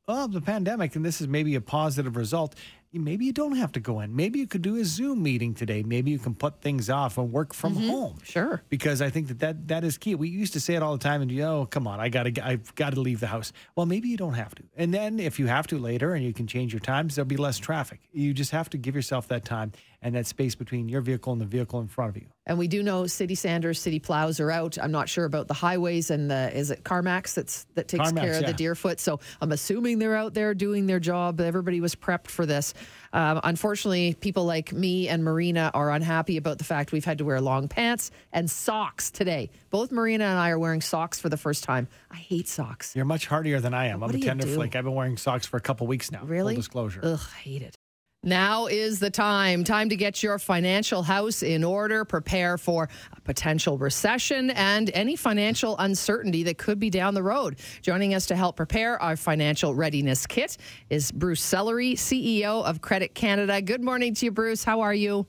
Well, 0.08 0.28
the 0.28 0.42
pandemic, 0.42 0.96
and 0.96 1.06
this 1.06 1.22
is 1.22 1.28
maybe 1.28 1.56
a 1.56 1.62
positive 1.62 2.16
result. 2.16 2.56
Maybe 2.92 3.26
you 3.26 3.34
don't 3.34 3.56
have 3.56 3.72
to 3.74 3.80
go 3.80 4.00
in. 4.00 4.16
Maybe 4.16 4.40
you 4.40 4.48
could 4.48 4.64
do 4.64 4.76
a 4.78 4.84
Zoom 4.84 5.22
meeting 5.22 5.54
today. 5.54 5.84
Maybe 5.84 6.10
you 6.10 6.18
can 6.18 6.34
put 6.34 6.60
things 6.62 6.90
off 6.90 7.20
and 7.20 7.32
work 7.32 7.54
from 7.54 7.76
home. 7.76 8.14
Mm-hmm. 8.14 8.24
Sure. 8.24 8.62
because 8.70 9.00
I 9.02 9.12
think 9.12 9.28
that, 9.28 9.40
that 9.40 9.68
that 9.68 9.84
is 9.84 9.98
key. 10.00 10.16
We 10.16 10.30
used 10.30 10.54
to 10.54 10.60
say 10.60 10.74
it 10.74 10.82
all 10.82 10.94
the 10.94 11.04
time, 11.04 11.22
and 11.22 11.32
you 11.32 11.42
know, 11.42 11.68
come 11.68 11.88
on, 11.88 12.00
I 12.00 12.10
got 12.10 12.24
to, 12.24 12.46
I've 12.48 12.74
got 12.74 12.96
to 12.96 13.00
leave 13.00 13.20
the 13.20 13.28
house. 13.28 13.52
Well, 13.76 13.86
maybe 13.86 14.10
you 14.10 14.18
don't 14.18 14.34
have 14.34 14.56
to, 14.56 14.64
and 14.76 14.92
then 14.94 15.20
if 15.20 15.38
you 15.38 15.46
have 15.48 15.68
to 15.68 15.78
later, 15.78 16.16
and 16.16 16.26
you 16.26 16.34
can 16.34 16.48
change 16.48 16.74
your 16.74 16.80
times, 16.80 17.16
there'll 17.16 17.28
be 17.28 17.38
less 17.38 17.60
traffic. 17.60 18.00
You 18.12 18.34
just 18.34 18.52
have 18.52 18.70
to 18.72 18.78
give 18.78 18.96
yourself 18.96 19.28
that 19.28 19.46
time 19.46 19.72
and 20.02 20.16
that 20.16 20.26
space 20.26 20.56
between 20.56 20.88
your 20.88 21.02
vehicle 21.02 21.34
and 21.34 21.42
the 21.42 21.46
vehicle 21.46 21.80
in 21.82 21.88
front 21.88 22.10
of 22.10 22.22
you. 22.22 22.28
And 22.46 22.58
we 22.58 22.68
do 22.68 22.82
know 22.82 23.06
city 23.06 23.36
sanders, 23.36 23.80
city 23.80 24.00
plows 24.00 24.40
are 24.40 24.50
out. 24.50 24.78
I'm 24.82 24.92
not 24.92 25.08
sure 25.08 25.26
about 25.26 25.48
the 25.48 25.54
highways 25.54 26.10
and 26.10 26.32
the 26.32 26.52
is 26.56 26.72
it 26.72 26.84
Carmacks 26.84 27.36
that's 27.36 27.66
that 27.76 27.88
takes 27.88 28.06
Carmacks, 28.06 28.26
care 28.26 28.36
of 28.36 28.42
yeah. 28.42 28.48
the 28.48 28.54
Deerfoot. 28.54 29.00
So 29.00 29.20
I'm 29.42 29.52
assuming 29.52 30.00
they're 30.00 30.16
out 30.16 30.34
there 30.34 30.54
doing 30.54 30.88
their 30.88 31.00
job. 31.00 31.42
Everybody 31.42 31.82
was 31.82 31.96
prepped 31.96 32.28
for 32.28 32.46
this. 32.46 32.74
Um, 33.12 33.40
unfortunately, 33.44 34.16
people 34.16 34.46
like 34.46 34.72
me 34.72 35.10
and 35.10 35.24
Marina 35.24 35.72
are 35.74 35.92
unhappy 35.92 36.38
about 36.38 36.58
the 36.58 36.64
fact 36.64 36.92
we've 36.92 37.06
had 37.06 37.20
to 37.20 37.26
wear 37.26 37.42
long 37.42 37.68
pants 37.68 38.12
and 38.32 38.50
socks 38.50 39.12
today. 39.12 39.50
Both 39.70 39.92
Marina 39.92 40.26
and 40.26 40.40
I 40.40 40.50
are 40.50 40.60
wearing 40.60 40.82
socks 40.82 41.20
for 41.20 41.30
the 41.30 41.38
first 41.38 41.64
time. 41.64 41.88
I 42.10 42.18
hate 42.18 42.48
socks. 42.48 42.96
You're 42.96 43.06
much 43.06 43.28
hardier 43.28 43.60
than 43.60 43.74
I 43.74 43.88
am. 43.88 44.00
What 44.00 44.12
I'm 44.12 44.16
a 44.16 44.20
tender 44.20 44.48
flake. 44.48 44.76
I've 44.76 44.86
been 44.86 44.96
wearing 44.96 45.18
socks 45.18 45.46
for 45.46 45.58
a 45.58 45.62
couple 45.62 45.88
weeks 45.88 46.12
now. 46.12 46.24
Really? 46.24 46.56
Full 46.56 46.62
disclosure. 46.62 47.02
Ugh, 47.04 47.20
I 47.20 47.40
hate 47.40 47.62
it. 47.62 47.79
Now 48.24 48.66
is 48.66 49.00
the 49.00 49.10
time. 49.10 49.64
Time 49.64 49.88
to 49.88 49.96
get 49.96 50.22
your 50.22 50.40
financial 50.40 51.04
house 51.04 51.42
in 51.42 51.64
order, 51.64 52.04
prepare 52.04 52.58
for 52.58 52.90
a 53.16 53.22
potential 53.22 53.78
recession 53.78 54.50
and 54.50 54.92
any 54.94 55.16
financial 55.16 55.78
uncertainty 55.78 56.44
that 56.44 56.58
could 56.58 56.80
be 56.80 56.90
down 56.90 57.14
the 57.14 57.24
road. 57.24 57.60
Joining 57.82 58.14
us 58.14 58.26
to 58.26 58.36
help 58.36 58.58
prepare 58.58 59.02
our 59.02 59.16
financial 59.16 59.74
readiness 59.74 60.28
kit 60.28 60.58
is 60.90 61.14
Bruce 61.14 61.42
Sellery, 61.42 61.94
CEO 61.94 62.62
of 62.66 62.82
Credit 62.82 63.16
Canada. 63.16 63.62
Good 63.62 63.82
morning 63.82 64.14
to 64.16 64.26
you, 64.26 64.32
Bruce. 64.32 64.66
How 64.66 64.82
are 64.82 64.94
you? 64.94 65.26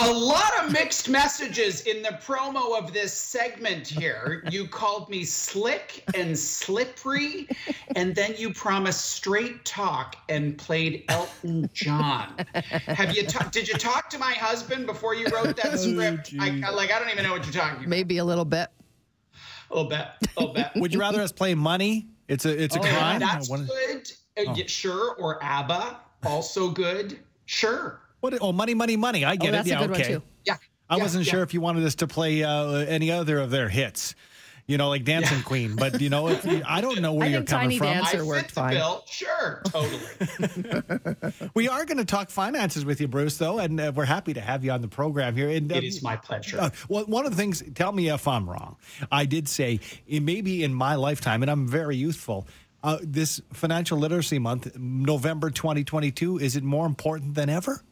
A 0.00 0.12
lot 0.12 0.52
of 0.62 0.70
mixed 0.72 1.08
messages 1.08 1.80
in 1.82 2.02
the 2.02 2.10
promo 2.22 2.78
of 2.78 2.92
this 2.92 3.12
segment 3.12 3.86
here. 3.88 4.44
You 4.50 4.68
called 4.68 5.08
me 5.10 5.24
slick 5.24 6.04
and 6.14 6.38
slippery, 6.38 7.48
and 7.96 8.14
then 8.14 8.34
you 8.38 8.52
promised 8.52 9.06
straight 9.06 9.64
talk 9.64 10.14
and 10.28 10.56
played 10.56 11.04
Elton 11.08 11.68
John. 11.74 12.32
Have 12.86 13.16
you 13.16 13.26
ta- 13.26 13.48
did 13.50 13.66
you 13.66 13.74
talk 13.74 14.08
to 14.10 14.18
my 14.18 14.32
husband 14.34 14.86
before 14.86 15.16
you 15.16 15.26
wrote 15.34 15.56
that 15.56 15.78
script? 15.80 16.32
I, 16.38 16.62
I- 16.64 16.70
like 16.70 16.92
I 16.92 17.00
don't 17.00 17.10
even 17.10 17.24
know 17.24 17.32
what 17.32 17.44
you're 17.44 17.52
talking 17.52 17.78
about. 17.78 17.88
Maybe 17.88 18.18
a 18.18 18.24
little 18.24 18.44
bit. 18.44 18.68
A 19.70 19.74
little 19.74 19.90
bit, 19.90 20.06
a 20.36 20.40
little 20.40 20.54
bit. 20.54 20.68
Would 20.76 20.94
you 20.94 21.00
rather 21.00 21.20
us 21.20 21.32
play 21.32 21.54
money? 21.56 22.06
It's 22.28 22.44
a 22.44 22.62
it's 22.62 22.76
a 22.76 22.80
Uh, 22.80 22.82
crime. 22.84 23.18
that's 23.20 23.50
What- 23.50 23.66
good. 23.66 24.12
Uh, 24.38 24.52
yeah, 24.54 24.66
sure. 24.66 25.16
Or 25.16 25.42
ABBA, 25.42 25.98
also 26.24 26.70
good. 26.70 27.18
Sure. 27.46 28.00
What? 28.20 28.34
Oh, 28.40 28.52
money, 28.52 28.74
money, 28.74 28.96
money. 28.96 29.24
I 29.24 29.36
get 29.36 29.48
Oh, 29.50 29.52
that's 29.52 29.68
it. 29.68 29.70
a 29.70 29.74
Yeah, 29.74 29.80
good 29.82 29.90
one, 29.90 30.00
okay. 30.00 30.12
too. 30.14 30.22
Yeah. 30.44 30.56
I 30.90 30.96
yeah, 30.96 31.02
wasn't 31.02 31.26
yeah. 31.26 31.32
sure 31.32 31.42
if 31.42 31.52
you 31.54 31.60
wanted 31.60 31.84
us 31.84 31.96
to 31.96 32.06
play 32.06 32.42
uh, 32.42 32.66
any 32.70 33.10
other 33.10 33.38
of 33.38 33.50
their 33.50 33.68
hits, 33.68 34.14
you 34.66 34.78
know, 34.78 34.88
like 34.88 35.04
Dancing 35.04 35.42
Queen. 35.42 35.76
But 35.76 36.00
you 36.00 36.08
know, 36.08 36.28
if 36.28 36.44
you, 36.46 36.62
I 36.66 36.80
don't 36.80 37.00
know 37.02 37.12
where 37.12 37.26
I 37.26 37.30
you're 37.30 37.38
think 37.40 37.48
coming 37.50 37.64
Tiny 37.68 37.78
from. 37.78 37.86
Dance- 37.88 38.06
I 38.06 38.08
Answer 38.10 38.18
fit 38.18 38.26
worked 38.26 38.50
fine. 38.52 38.74
bill. 38.74 39.04
Sure, 39.06 39.62
totally. 39.66 40.00
We 41.54 41.68
are 41.68 41.84
going 41.84 41.98
to 41.98 42.04
talk 42.04 42.30
finances 42.30 42.84
with 42.84 43.00
you, 43.00 43.08
Bruce, 43.08 43.36
though, 43.38 43.58
and 43.58 43.78
uh, 43.80 43.92
we're 43.94 44.04
happy 44.04 44.32
to 44.34 44.40
have 44.40 44.64
you 44.64 44.70
on 44.70 44.80
the 44.80 44.88
program 44.88 45.34
here. 45.36 45.48
And 45.50 45.70
uh, 45.70 45.76
it 45.76 45.84
is 45.84 46.02
my 46.02 46.16
pleasure. 46.16 46.58
Uh, 46.60 46.70
well, 46.88 47.04
one 47.04 47.24
of 47.26 47.32
the 47.32 47.36
things, 47.36 47.62
tell 47.74 47.92
me 47.92 48.08
if 48.08 48.26
I'm 48.28 48.48
wrong. 48.48 48.76
I 49.12 49.24
did 49.26 49.48
say 49.48 49.80
it 50.06 50.22
may 50.22 50.40
be 50.40 50.64
in 50.64 50.72
my 50.72 50.94
lifetime, 50.94 51.42
and 51.42 51.50
I'm 51.50 51.66
very 51.66 51.96
youthful. 51.96 52.46
Uh, 52.82 52.98
this 53.02 53.40
financial 53.52 53.98
literacy 53.98 54.38
month, 54.38 54.76
November 54.78 55.50
2022, 55.50 56.38
is 56.38 56.54
it 56.56 56.62
more 56.62 56.86
important 56.86 57.34
than 57.34 57.48
ever? 57.50 57.82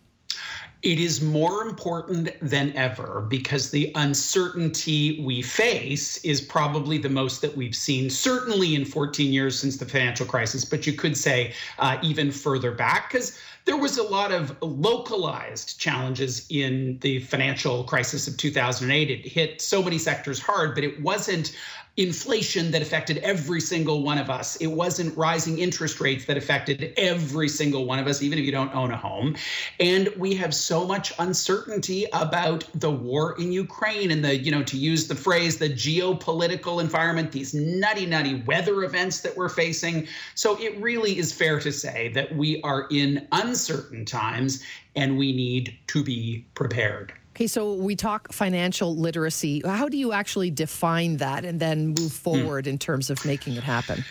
It 0.82 1.00
is 1.00 1.22
more 1.22 1.62
important 1.62 2.30
than 2.40 2.76
ever 2.76 3.24
because 3.28 3.70
the 3.70 3.90
uncertainty 3.94 5.20
we 5.24 5.40
face 5.40 6.18
is 6.24 6.40
probably 6.40 6.98
the 6.98 7.08
most 7.08 7.40
that 7.42 7.56
we've 7.56 7.74
seen, 7.74 8.10
certainly 8.10 8.74
in 8.74 8.84
14 8.84 9.32
years 9.32 9.58
since 9.58 9.78
the 9.78 9.86
financial 9.86 10.26
crisis, 10.26 10.64
but 10.64 10.86
you 10.86 10.92
could 10.92 11.16
say 11.16 11.54
uh, 11.78 11.96
even 12.02 12.30
further 12.30 12.72
back 12.72 13.10
because 13.10 13.38
there 13.64 13.76
was 13.76 13.98
a 13.98 14.02
lot 14.02 14.32
of 14.32 14.56
localized 14.62 15.80
challenges 15.80 16.46
in 16.50 16.98
the 17.00 17.20
financial 17.20 17.82
crisis 17.82 18.28
of 18.28 18.36
2008. 18.36 19.10
It 19.10 19.26
hit 19.26 19.60
so 19.60 19.82
many 19.82 19.98
sectors 19.98 20.38
hard, 20.38 20.74
but 20.74 20.84
it 20.84 21.02
wasn't 21.02 21.56
inflation 21.96 22.70
that 22.72 22.82
affected 22.82 23.18
every 23.18 23.60
single 23.60 24.02
one 24.02 24.18
of 24.18 24.28
us. 24.28 24.56
It 24.56 24.66
wasn't 24.66 25.16
rising 25.16 25.58
interest 25.58 26.00
rates 26.00 26.26
that 26.26 26.36
affected 26.36 26.92
every 26.96 27.48
single 27.48 27.86
one 27.86 27.98
of 27.98 28.06
us, 28.06 28.22
even 28.22 28.38
if 28.38 28.44
you 28.44 28.52
don't 28.52 28.74
own 28.74 28.90
a 28.90 28.96
home. 28.96 29.36
And 29.80 30.08
we 30.16 30.34
have 30.34 30.54
so 30.54 30.86
much 30.86 31.12
uncertainty 31.18 32.06
about 32.12 32.68
the 32.74 32.90
war 32.90 33.34
in 33.38 33.50
Ukraine 33.50 34.10
and 34.10 34.24
the, 34.24 34.36
you 34.36 34.50
know, 34.50 34.62
to 34.64 34.76
use 34.76 35.08
the 35.08 35.14
phrase, 35.14 35.58
the 35.58 35.70
geopolitical 35.70 36.80
environment, 36.80 37.32
these 37.32 37.54
nutty, 37.54 38.04
nutty 38.04 38.42
weather 38.46 38.84
events 38.84 39.20
that 39.20 39.36
we're 39.36 39.48
facing. 39.48 40.06
So 40.34 40.60
it 40.60 40.78
really 40.80 41.18
is 41.18 41.32
fair 41.32 41.58
to 41.60 41.72
say 41.72 42.08
that 42.14 42.36
we 42.36 42.60
are 42.62 42.86
in 42.90 43.26
uncertain 43.32 44.04
times 44.04 44.62
and 44.94 45.16
we 45.16 45.32
need 45.32 45.78
to 45.88 46.04
be 46.04 46.44
prepared. 46.54 47.12
Okay, 47.36 47.48
so 47.48 47.74
we 47.74 47.94
talk 47.94 48.32
financial 48.32 48.96
literacy. 48.96 49.60
How 49.62 49.90
do 49.90 49.98
you 49.98 50.14
actually 50.14 50.50
define 50.50 51.18
that 51.18 51.44
and 51.44 51.60
then 51.60 51.88
move 51.88 52.10
forward 52.10 52.66
in 52.66 52.78
terms 52.78 53.10
of 53.10 53.22
making 53.26 53.56
it 53.56 53.62
happen? 53.62 54.06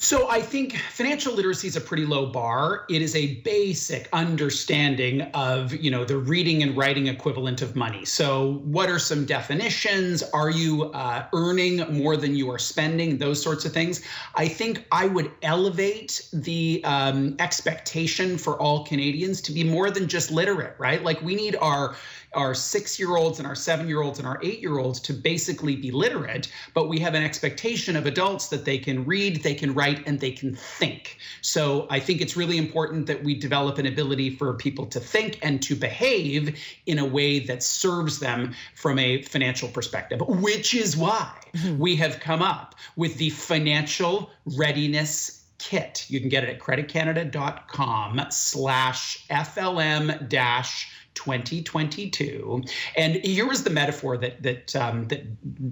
So 0.00 0.30
I 0.30 0.40
think 0.40 0.76
financial 0.76 1.34
literacy 1.34 1.66
is 1.66 1.74
a 1.74 1.80
pretty 1.80 2.06
low 2.06 2.26
bar. 2.26 2.84
It 2.88 3.02
is 3.02 3.16
a 3.16 3.34
basic 3.40 4.08
understanding 4.12 5.22
of, 5.34 5.74
you 5.74 5.90
know, 5.90 6.04
the 6.04 6.18
reading 6.18 6.62
and 6.62 6.76
writing 6.76 7.08
equivalent 7.08 7.62
of 7.62 7.74
money. 7.74 8.04
So 8.04 8.60
what 8.62 8.88
are 8.88 9.00
some 9.00 9.24
definitions? 9.24 10.22
Are 10.32 10.50
you 10.50 10.84
uh, 10.92 11.26
earning 11.34 11.78
more 11.92 12.16
than 12.16 12.36
you 12.36 12.48
are 12.48 12.60
spending? 12.60 13.18
Those 13.18 13.42
sorts 13.42 13.64
of 13.64 13.72
things. 13.72 14.02
I 14.36 14.46
think 14.46 14.86
I 14.92 15.08
would 15.08 15.32
elevate 15.42 16.28
the 16.32 16.80
um, 16.84 17.34
expectation 17.40 18.38
for 18.38 18.56
all 18.62 18.84
Canadians 18.84 19.40
to 19.40 19.52
be 19.52 19.64
more 19.64 19.90
than 19.90 20.06
just 20.06 20.30
literate, 20.30 20.76
right? 20.78 21.02
Like 21.02 21.20
we 21.22 21.34
need 21.34 21.56
our 21.56 21.96
our 22.34 22.54
six 22.54 22.98
year 22.98 23.16
olds 23.16 23.38
and 23.38 23.46
our 23.46 23.54
seven 23.54 23.88
year 23.88 24.02
olds 24.02 24.18
and 24.18 24.28
our 24.28 24.38
eight 24.42 24.60
year 24.60 24.78
olds 24.78 25.00
to 25.00 25.12
basically 25.12 25.76
be 25.76 25.90
literate, 25.90 26.50
but 26.74 26.88
we 26.88 26.98
have 26.98 27.14
an 27.14 27.22
expectation 27.22 27.96
of 27.96 28.06
adults 28.06 28.48
that 28.48 28.64
they 28.64 28.78
can 28.78 29.04
read, 29.04 29.42
they 29.42 29.54
can 29.54 29.74
write, 29.74 30.06
and 30.06 30.20
they 30.20 30.30
can 30.30 30.54
think. 30.54 31.18
So 31.40 31.86
I 31.90 32.00
think 32.00 32.20
it's 32.20 32.36
really 32.36 32.58
important 32.58 33.06
that 33.06 33.22
we 33.22 33.34
develop 33.34 33.78
an 33.78 33.86
ability 33.86 34.30
for 34.36 34.54
people 34.54 34.86
to 34.86 35.00
think 35.00 35.38
and 35.42 35.62
to 35.62 35.74
behave 35.74 36.58
in 36.86 36.98
a 36.98 37.04
way 37.04 37.38
that 37.40 37.62
serves 37.62 38.18
them 38.18 38.54
from 38.74 38.98
a 38.98 39.22
financial 39.22 39.68
perspective, 39.68 40.20
which 40.26 40.74
is 40.74 40.96
why 40.96 41.32
mm-hmm. 41.54 41.78
we 41.78 41.96
have 41.96 42.20
come 42.20 42.42
up 42.42 42.74
with 42.96 43.16
the 43.16 43.30
financial 43.30 44.30
readiness 44.56 45.38
kit. 45.58 46.06
You 46.08 46.20
can 46.20 46.28
get 46.28 46.44
it 46.44 46.50
at 46.50 46.60
creditcanada.com 46.60 48.26
slash 48.30 49.26
FLM 49.28 50.28
dash 50.28 50.90
2022. 51.18 52.62
And 52.96 53.16
here 53.16 53.46
was 53.46 53.64
the 53.64 53.70
metaphor 53.70 54.16
that 54.18 54.40
that 54.44 54.76
um, 54.76 55.08
that 55.08 55.24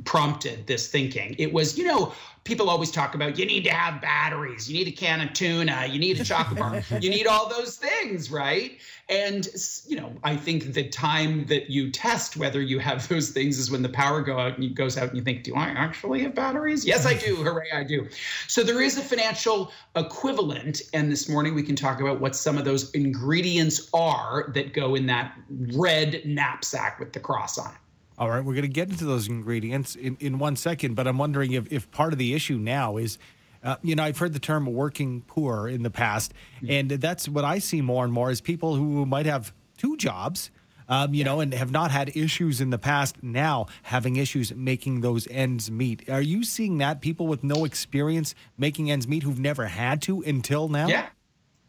prompted 0.04 0.66
this 0.66 0.88
thinking. 0.88 1.36
It 1.38 1.52
was, 1.52 1.78
you 1.78 1.84
know, 1.84 2.12
people 2.42 2.70
always 2.70 2.90
talk 2.90 3.14
about 3.14 3.38
you 3.38 3.46
need 3.46 3.64
to 3.64 3.70
have 3.70 4.00
batteries, 4.00 4.70
you 4.70 4.78
need 4.78 4.88
a 4.88 4.96
can 4.96 5.20
of 5.20 5.32
tuna, 5.34 5.86
you 5.90 5.98
need 5.98 6.18
a 6.18 6.24
chocolate 6.24 6.58
bar, 6.58 6.82
you 7.00 7.10
need 7.10 7.26
all 7.26 7.48
those 7.48 7.76
things, 7.76 8.30
right? 8.30 8.78
And 9.08 9.46
you 9.86 9.96
know, 9.96 10.12
I 10.24 10.36
think 10.36 10.72
the 10.72 10.88
time 10.88 11.46
that 11.46 11.70
you 11.70 11.90
test 11.90 12.36
whether 12.36 12.60
you 12.60 12.78
have 12.78 13.06
those 13.08 13.30
things 13.30 13.58
is 13.58 13.70
when 13.70 13.82
the 13.82 13.88
power 13.88 14.22
go 14.22 14.38
out 14.38 14.54
and 14.54 14.64
you 14.64 14.70
goes 14.70 14.96
out 14.96 15.08
and 15.08 15.16
you 15.16 15.22
think, 15.22 15.44
do 15.44 15.54
I 15.54 15.66
actually 15.66 16.22
have 16.22 16.34
batteries? 16.34 16.84
Yes, 16.86 17.06
I 17.06 17.14
do. 17.14 17.36
Hooray, 17.36 17.70
I 17.72 17.84
do. 17.84 18.08
So 18.48 18.62
there 18.62 18.80
is 18.80 18.96
a 18.96 19.02
financial 19.02 19.70
equivalent, 19.94 20.82
and 20.92 21.10
this 21.10 21.28
morning 21.28 21.54
we 21.54 21.62
can 21.62 21.76
talk 21.76 22.00
about 22.00 22.20
what 22.20 22.34
some 22.34 22.58
of 22.58 22.64
those 22.64 22.90
ingredients 22.92 23.88
are 23.92 24.50
that 24.54 24.72
go 24.72 24.94
in 24.94 25.06
that 25.06 25.36
red 25.49 26.23
knapsack 26.25 26.99
with 26.99 27.12
the 27.12 27.21
cross 27.21 27.59
on 27.59 27.71
it. 27.71 27.78
All 28.19 28.31
right, 28.31 28.40
we're 28.40 28.55
going 28.55 28.62
to 28.62 28.69
get 28.69 28.88
into 28.88 29.05
those 29.05 29.28
ingredients 29.28 29.95
in, 29.95 30.16
in 30.21 30.38
one 30.38 30.57
second, 30.57 30.95
but 30.95 31.07
I'm 31.07 31.19
wondering 31.19 31.52
if, 31.52 31.71
if 31.71 31.90
part 31.90 32.14
of 32.14 32.19
the 32.19 32.33
issue 32.33 32.57
now 32.57 32.97
is, 32.97 33.19
uh, 33.62 33.76
you 33.83 33.95
know, 33.95 34.05
I've 34.05 34.16
heard 34.16 34.33
the 34.33 34.38
term 34.38 34.64
working 34.64 35.23
poor 35.26 35.69
in 35.69 35.83
the 35.83 35.90
past, 35.90 36.33
mm-hmm. 36.57 36.71
and 36.71 36.90
that's 36.90 37.28
what 37.28 37.45
I 37.45 37.59
see 37.59 37.83
more 37.83 38.05
and 38.05 38.12
more 38.12 38.31
is 38.31 38.40
people 38.40 38.75
who 38.75 39.05
might 39.05 39.26
have 39.26 39.52
two 39.76 39.99
jobs, 39.99 40.50
um, 40.88 41.12
you 41.12 41.19
yeah. 41.19 41.25
know, 41.26 41.40
and 41.40 41.52
have 41.52 41.71
not 41.71 41.90
had 41.90 42.16
issues 42.16 42.62
in 42.62 42.71
the 42.71 42.78
past, 42.78 43.23
now 43.23 43.66
having 43.83 44.16
issues 44.16 44.55
making 44.55 45.02
those 45.02 45.28
ends 45.28 45.71
meet. 45.71 46.09
Are 46.09 46.23
you 46.23 46.43
seeing 46.43 46.78
that 46.78 47.02
people 47.02 47.26
with 47.26 47.45
no 47.45 47.66
experience 47.66 48.35
making 48.57 48.90
ends 48.90 49.07
meet 49.07 49.25
who've 49.25 49.40
never 49.40 49.66
had 49.66 50.00
to 50.02 50.23
until 50.23 50.69
now? 50.69 50.87
Yeah. 50.87 51.09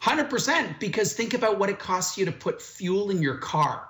100% 0.01 0.79
because 0.79 1.13
think 1.13 1.33
about 1.33 1.57
what 1.57 1.69
it 1.69 1.79
costs 1.79 2.17
you 2.17 2.25
to 2.25 2.31
put 2.31 2.61
fuel 2.61 3.09
in 3.09 3.21
your 3.21 3.37
car. 3.37 3.87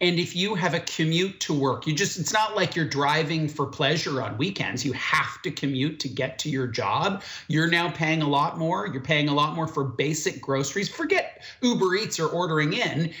And 0.00 0.18
if 0.18 0.34
you 0.34 0.54
have 0.54 0.72
a 0.72 0.80
commute 0.80 1.38
to 1.40 1.52
work, 1.52 1.86
you 1.86 1.94
just, 1.94 2.18
it's 2.18 2.32
not 2.32 2.56
like 2.56 2.74
you're 2.74 2.88
driving 2.88 3.48
for 3.48 3.66
pleasure 3.66 4.22
on 4.22 4.38
weekends. 4.38 4.84
You 4.84 4.92
have 4.94 5.40
to 5.42 5.50
commute 5.50 6.00
to 6.00 6.08
get 6.08 6.38
to 6.40 6.48
your 6.48 6.66
job. 6.66 7.22
You're 7.48 7.68
now 7.68 7.90
paying 7.90 8.22
a 8.22 8.28
lot 8.28 8.58
more. 8.58 8.86
You're 8.86 9.02
paying 9.02 9.28
a 9.28 9.34
lot 9.34 9.54
more 9.54 9.66
for 9.66 9.84
basic 9.84 10.40
groceries. 10.40 10.88
Forget 10.88 11.44
Uber 11.60 11.94
Eats 11.96 12.18
or 12.18 12.28
ordering 12.28 12.72
in. 12.72 13.12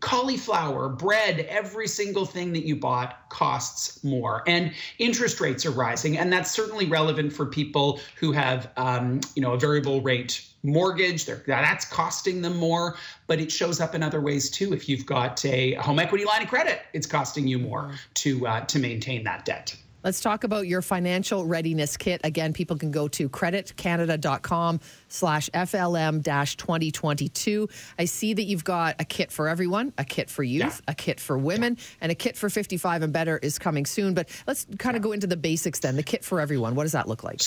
Cauliflower, 0.00 0.90
bread, 0.90 1.40
every 1.48 1.88
single 1.88 2.26
thing 2.26 2.52
that 2.52 2.66
you 2.66 2.76
bought 2.76 3.28
costs 3.30 4.04
more. 4.04 4.42
And 4.46 4.72
interest 4.98 5.40
rates 5.40 5.64
are 5.64 5.70
rising. 5.70 6.18
And 6.18 6.30
that's 6.32 6.50
certainly 6.50 6.86
relevant 6.86 7.32
for 7.32 7.46
people 7.46 8.00
who 8.16 8.32
have, 8.32 8.70
um, 8.76 9.20
you 9.34 9.42
know, 9.42 9.54
a 9.54 9.58
variable 9.58 10.02
rate 10.02 10.46
mortgage. 10.66 11.26
that's 11.26 11.84
costing 11.86 12.42
them 12.42 12.56
more, 12.56 12.96
but 13.26 13.40
it 13.40 13.50
shows 13.50 13.80
up 13.80 13.94
in 13.94 14.02
other 14.02 14.20
ways 14.20 14.50
too. 14.50 14.74
If 14.74 14.88
you've 14.88 15.06
got 15.06 15.44
a 15.44 15.74
home 15.74 15.98
equity 15.98 16.24
line 16.24 16.42
of 16.42 16.48
credit, 16.48 16.82
it's 16.92 17.06
costing 17.06 17.46
you 17.46 17.58
more 17.58 17.92
to 18.14 18.46
uh, 18.46 18.60
to 18.66 18.78
maintain 18.78 19.24
that 19.24 19.44
debt. 19.44 19.76
Let's 20.04 20.20
talk 20.20 20.44
about 20.44 20.68
your 20.68 20.82
financial 20.82 21.46
readiness 21.46 21.96
kit. 21.96 22.20
Again, 22.22 22.52
people 22.52 22.76
can 22.76 22.92
go 22.92 23.08
to 23.08 23.28
creditcanada.com 23.28 24.78
slash 25.08 25.50
FLM 25.50 26.22
dash 26.22 26.56
2022. 26.56 27.68
I 27.98 28.04
see 28.04 28.32
that 28.32 28.44
you've 28.44 28.62
got 28.62 28.94
a 29.00 29.04
kit 29.04 29.32
for 29.32 29.48
everyone, 29.48 29.92
a 29.98 30.04
kit 30.04 30.30
for 30.30 30.44
youth, 30.44 30.80
yeah. 30.86 30.92
a 30.92 30.94
kit 30.94 31.18
for 31.18 31.36
women, 31.36 31.74
yeah. 31.76 31.84
and 32.02 32.12
a 32.12 32.14
kit 32.14 32.36
for 32.36 32.48
55 32.48 33.02
and 33.02 33.12
better 33.12 33.38
is 33.38 33.58
coming 33.58 33.84
soon. 33.84 34.14
But 34.14 34.28
let's 34.46 34.64
kind 34.78 34.96
of 34.96 35.00
yeah. 35.00 35.08
go 35.08 35.12
into 35.12 35.26
the 35.26 35.36
basics 35.36 35.80
then. 35.80 35.96
The 35.96 36.04
kit 36.04 36.24
for 36.24 36.38
everyone, 36.38 36.76
what 36.76 36.84
does 36.84 36.92
that 36.92 37.08
look 37.08 37.24
like? 37.24 37.40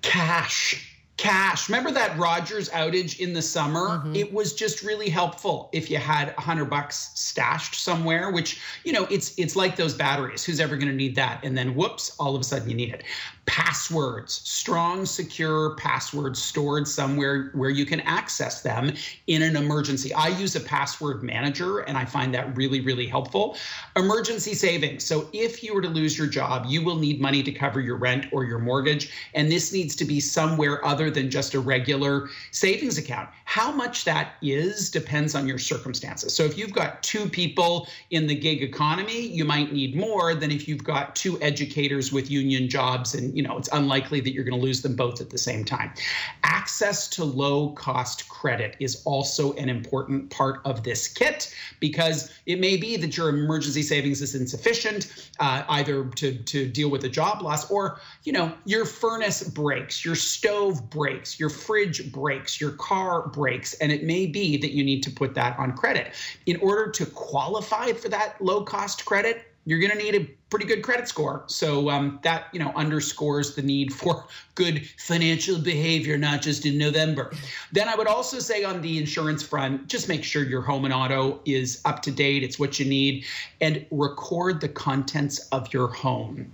Cash 0.00 0.91
cash. 1.16 1.68
Remember 1.68 1.90
that 1.90 2.16
Rogers 2.18 2.68
outage 2.70 3.20
in 3.20 3.32
the 3.32 3.42
summer? 3.42 3.88
Mm-hmm. 3.88 4.16
It 4.16 4.32
was 4.32 4.54
just 4.54 4.82
really 4.82 5.08
helpful 5.08 5.68
if 5.72 5.90
you 5.90 5.98
had 5.98 6.34
a 6.36 6.40
hundred 6.40 6.66
bucks 6.66 7.10
stashed 7.14 7.74
somewhere, 7.76 8.30
which, 8.30 8.60
you 8.84 8.92
know, 8.92 9.04
it's 9.10 9.38
it's 9.38 9.54
like 9.54 9.76
those 9.76 9.94
batteries. 9.94 10.44
Who's 10.44 10.60
ever 10.60 10.76
going 10.76 10.88
to 10.88 10.94
need 10.94 11.14
that? 11.16 11.44
And 11.44 11.56
then 11.56 11.74
whoops, 11.74 12.16
all 12.18 12.34
of 12.34 12.40
a 12.40 12.44
sudden 12.44 12.68
you 12.68 12.76
need 12.76 12.92
it. 12.94 13.04
Passwords, 13.44 14.34
strong, 14.44 15.04
secure 15.04 15.74
passwords 15.76 16.40
stored 16.40 16.86
somewhere 16.86 17.50
where 17.54 17.70
you 17.70 17.84
can 17.84 18.00
access 18.00 18.62
them 18.62 18.92
in 19.26 19.42
an 19.42 19.56
emergency. 19.56 20.14
I 20.14 20.28
use 20.28 20.54
a 20.54 20.60
password 20.60 21.22
manager 21.22 21.80
and 21.80 21.98
I 21.98 22.04
find 22.04 22.32
that 22.34 22.56
really, 22.56 22.80
really 22.80 23.06
helpful. 23.06 23.56
Emergency 23.96 24.54
savings. 24.54 25.04
So 25.04 25.28
if 25.32 25.62
you 25.62 25.74
were 25.74 25.82
to 25.82 25.88
lose 25.88 26.16
your 26.16 26.28
job, 26.28 26.66
you 26.68 26.84
will 26.84 26.96
need 26.96 27.20
money 27.20 27.42
to 27.42 27.52
cover 27.52 27.80
your 27.80 27.96
rent 27.96 28.26
or 28.32 28.44
your 28.44 28.60
mortgage. 28.60 29.10
And 29.34 29.50
this 29.50 29.72
needs 29.72 29.96
to 29.96 30.04
be 30.04 30.20
somewhere 30.20 30.84
other 30.84 31.10
than 31.10 31.28
just 31.28 31.54
a 31.54 31.60
regular 31.60 32.28
savings 32.52 32.96
account. 32.96 33.28
How 33.52 33.70
much 33.70 34.06
that 34.06 34.36
is 34.40 34.88
depends 34.88 35.34
on 35.34 35.46
your 35.46 35.58
circumstances. 35.58 36.34
So 36.34 36.42
if 36.42 36.56
you've 36.56 36.72
got 36.72 37.02
two 37.02 37.28
people 37.28 37.86
in 38.08 38.26
the 38.26 38.34
gig 38.34 38.62
economy, 38.62 39.26
you 39.26 39.44
might 39.44 39.74
need 39.74 39.94
more 39.94 40.34
than 40.34 40.50
if 40.50 40.66
you've 40.66 40.82
got 40.82 41.14
two 41.14 41.38
educators 41.42 42.14
with 42.14 42.30
union 42.30 42.66
jobs 42.70 43.14
and 43.14 43.36
you 43.36 43.42
know 43.42 43.58
it's 43.58 43.68
unlikely 43.70 44.20
that 44.20 44.32
you're 44.32 44.44
going 44.44 44.58
to 44.58 44.64
lose 44.64 44.80
them 44.80 44.96
both 44.96 45.20
at 45.20 45.28
the 45.28 45.36
same 45.36 45.66
time. 45.66 45.92
Access 46.44 47.06
to 47.08 47.24
low 47.24 47.72
cost 47.72 48.26
credit 48.30 48.74
is 48.80 49.02
also 49.04 49.52
an 49.56 49.68
important 49.68 50.30
part 50.30 50.62
of 50.64 50.82
this 50.82 51.06
kit 51.06 51.54
because 51.78 52.32
it 52.46 52.58
may 52.58 52.78
be 52.78 52.96
that 52.96 53.18
your 53.18 53.28
emergency 53.28 53.82
savings 53.82 54.22
is 54.22 54.34
insufficient 54.34 55.28
uh, 55.40 55.62
either 55.68 56.06
to 56.16 56.38
to 56.44 56.66
deal 56.66 56.88
with 56.88 57.04
a 57.04 57.08
job 57.10 57.42
loss 57.42 57.70
or 57.70 58.00
you 58.24 58.32
know 58.32 58.50
your 58.64 58.86
furnace 58.86 59.42
breaks, 59.42 60.06
your 60.06 60.14
stove 60.14 60.88
breaks, 60.88 61.38
your 61.38 61.50
fridge 61.50 62.10
breaks, 62.10 62.58
your 62.58 62.70
car 62.70 63.28
breaks, 63.28 63.41
and 63.74 63.92
it 63.92 64.04
may 64.04 64.26
be 64.26 64.56
that 64.56 64.72
you 64.72 64.84
need 64.84 65.02
to 65.02 65.10
put 65.10 65.34
that 65.34 65.58
on 65.58 65.76
credit. 65.76 66.14
In 66.46 66.56
order 66.56 66.90
to 66.90 67.06
qualify 67.06 67.92
for 67.92 68.08
that 68.08 68.40
low 68.40 68.64
cost 68.64 69.04
credit, 69.04 69.52
you're 69.64 69.78
going 69.78 69.92
to 69.92 69.98
need 69.98 70.14
a 70.14 70.24
pretty 70.50 70.66
good 70.66 70.82
credit 70.82 71.08
score. 71.08 71.44
So 71.46 71.88
um, 71.88 72.18
that 72.22 72.46
you 72.52 72.58
know 72.58 72.72
underscores 72.74 73.54
the 73.54 73.62
need 73.62 73.92
for 73.92 74.24
good 74.54 74.86
financial 74.98 75.58
behavior, 75.58 76.18
not 76.18 76.42
just 76.42 76.66
in 76.66 76.78
November. 76.78 77.32
Then 77.70 77.88
I 77.88 77.94
would 77.94 78.08
also 78.08 78.38
say 78.38 78.64
on 78.64 78.80
the 78.80 78.98
insurance 78.98 79.42
front, 79.42 79.86
just 79.86 80.08
make 80.08 80.24
sure 80.24 80.44
your 80.44 80.62
home 80.62 80.84
and 80.84 80.92
auto 80.92 81.40
is 81.44 81.80
up 81.84 82.02
to 82.02 82.10
date. 82.10 82.42
It's 82.42 82.58
what 82.58 82.78
you 82.78 82.86
need, 82.86 83.24
and 83.60 83.86
record 83.90 84.60
the 84.60 84.68
contents 84.68 85.38
of 85.48 85.72
your 85.72 85.88
home 85.88 86.50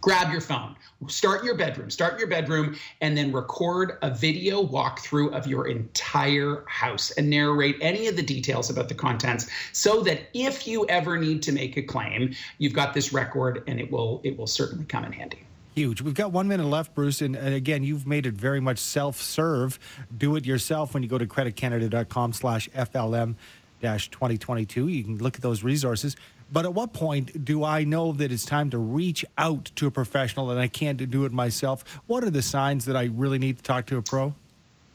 grab 0.00 0.30
your 0.32 0.40
phone, 0.40 0.76
start 1.06 1.44
your 1.44 1.54
bedroom, 1.54 1.90
start 1.90 2.18
your 2.18 2.28
bedroom, 2.28 2.76
and 3.00 3.16
then 3.16 3.32
record 3.32 3.98
a 4.02 4.10
video 4.10 4.64
walkthrough 4.64 5.32
of 5.32 5.46
your 5.46 5.68
entire 5.68 6.64
house 6.66 7.10
and 7.12 7.28
narrate 7.28 7.76
any 7.80 8.06
of 8.08 8.16
the 8.16 8.22
details 8.22 8.70
about 8.70 8.88
the 8.88 8.94
contents 8.94 9.48
so 9.72 10.02
that 10.02 10.28
if 10.34 10.66
you 10.66 10.86
ever 10.88 11.18
need 11.18 11.42
to 11.42 11.52
make 11.52 11.76
a 11.76 11.82
claim, 11.82 12.34
you've 12.58 12.72
got 12.72 12.94
this 12.94 13.12
record 13.12 13.62
and 13.66 13.80
it 13.80 13.90
will 13.90 14.20
it 14.24 14.36
will 14.36 14.46
certainly 14.46 14.84
come 14.84 15.04
in 15.04 15.12
handy 15.12 15.44
huge. 15.74 16.02
We've 16.02 16.12
got 16.12 16.32
one 16.32 16.48
minute 16.48 16.66
left, 16.66 16.92
Bruce. 16.92 17.22
And, 17.22 17.36
and, 17.36 17.54
again, 17.54 17.84
you've 17.84 18.04
made 18.04 18.26
it 18.26 18.34
very 18.34 18.58
much 18.58 18.78
self-serve. 18.78 19.78
Do 20.16 20.34
it 20.34 20.44
yourself 20.44 20.92
when 20.92 21.04
you 21.04 21.08
go 21.08 21.18
to 21.18 21.26
creditcanada.com 21.26 22.32
slash 22.32 22.68
FLM 22.70 23.36
dash 23.80 24.10
2022. 24.10 24.88
You 24.88 25.04
can 25.04 25.18
look 25.18 25.36
at 25.36 25.42
those 25.42 25.62
resources. 25.62 26.16
But 26.50 26.64
at 26.64 26.74
what 26.74 26.92
point 26.92 27.44
do 27.44 27.62
I 27.62 27.84
know 27.84 28.12
that 28.12 28.32
it's 28.32 28.44
time 28.44 28.70
to 28.70 28.78
reach 28.78 29.24
out 29.36 29.70
to 29.76 29.86
a 29.86 29.90
professional 29.90 30.50
and 30.50 30.58
I 30.58 30.68
can't 30.68 31.10
do 31.10 31.24
it 31.24 31.32
myself? 31.32 31.84
What 32.06 32.24
are 32.24 32.30
the 32.30 32.42
signs 32.42 32.84
that 32.86 32.96
I 32.96 33.04
really 33.04 33.38
need 33.38 33.58
to 33.58 33.62
talk 33.62 33.86
to 33.86 33.96
a 33.98 34.02
pro? 34.02 34.34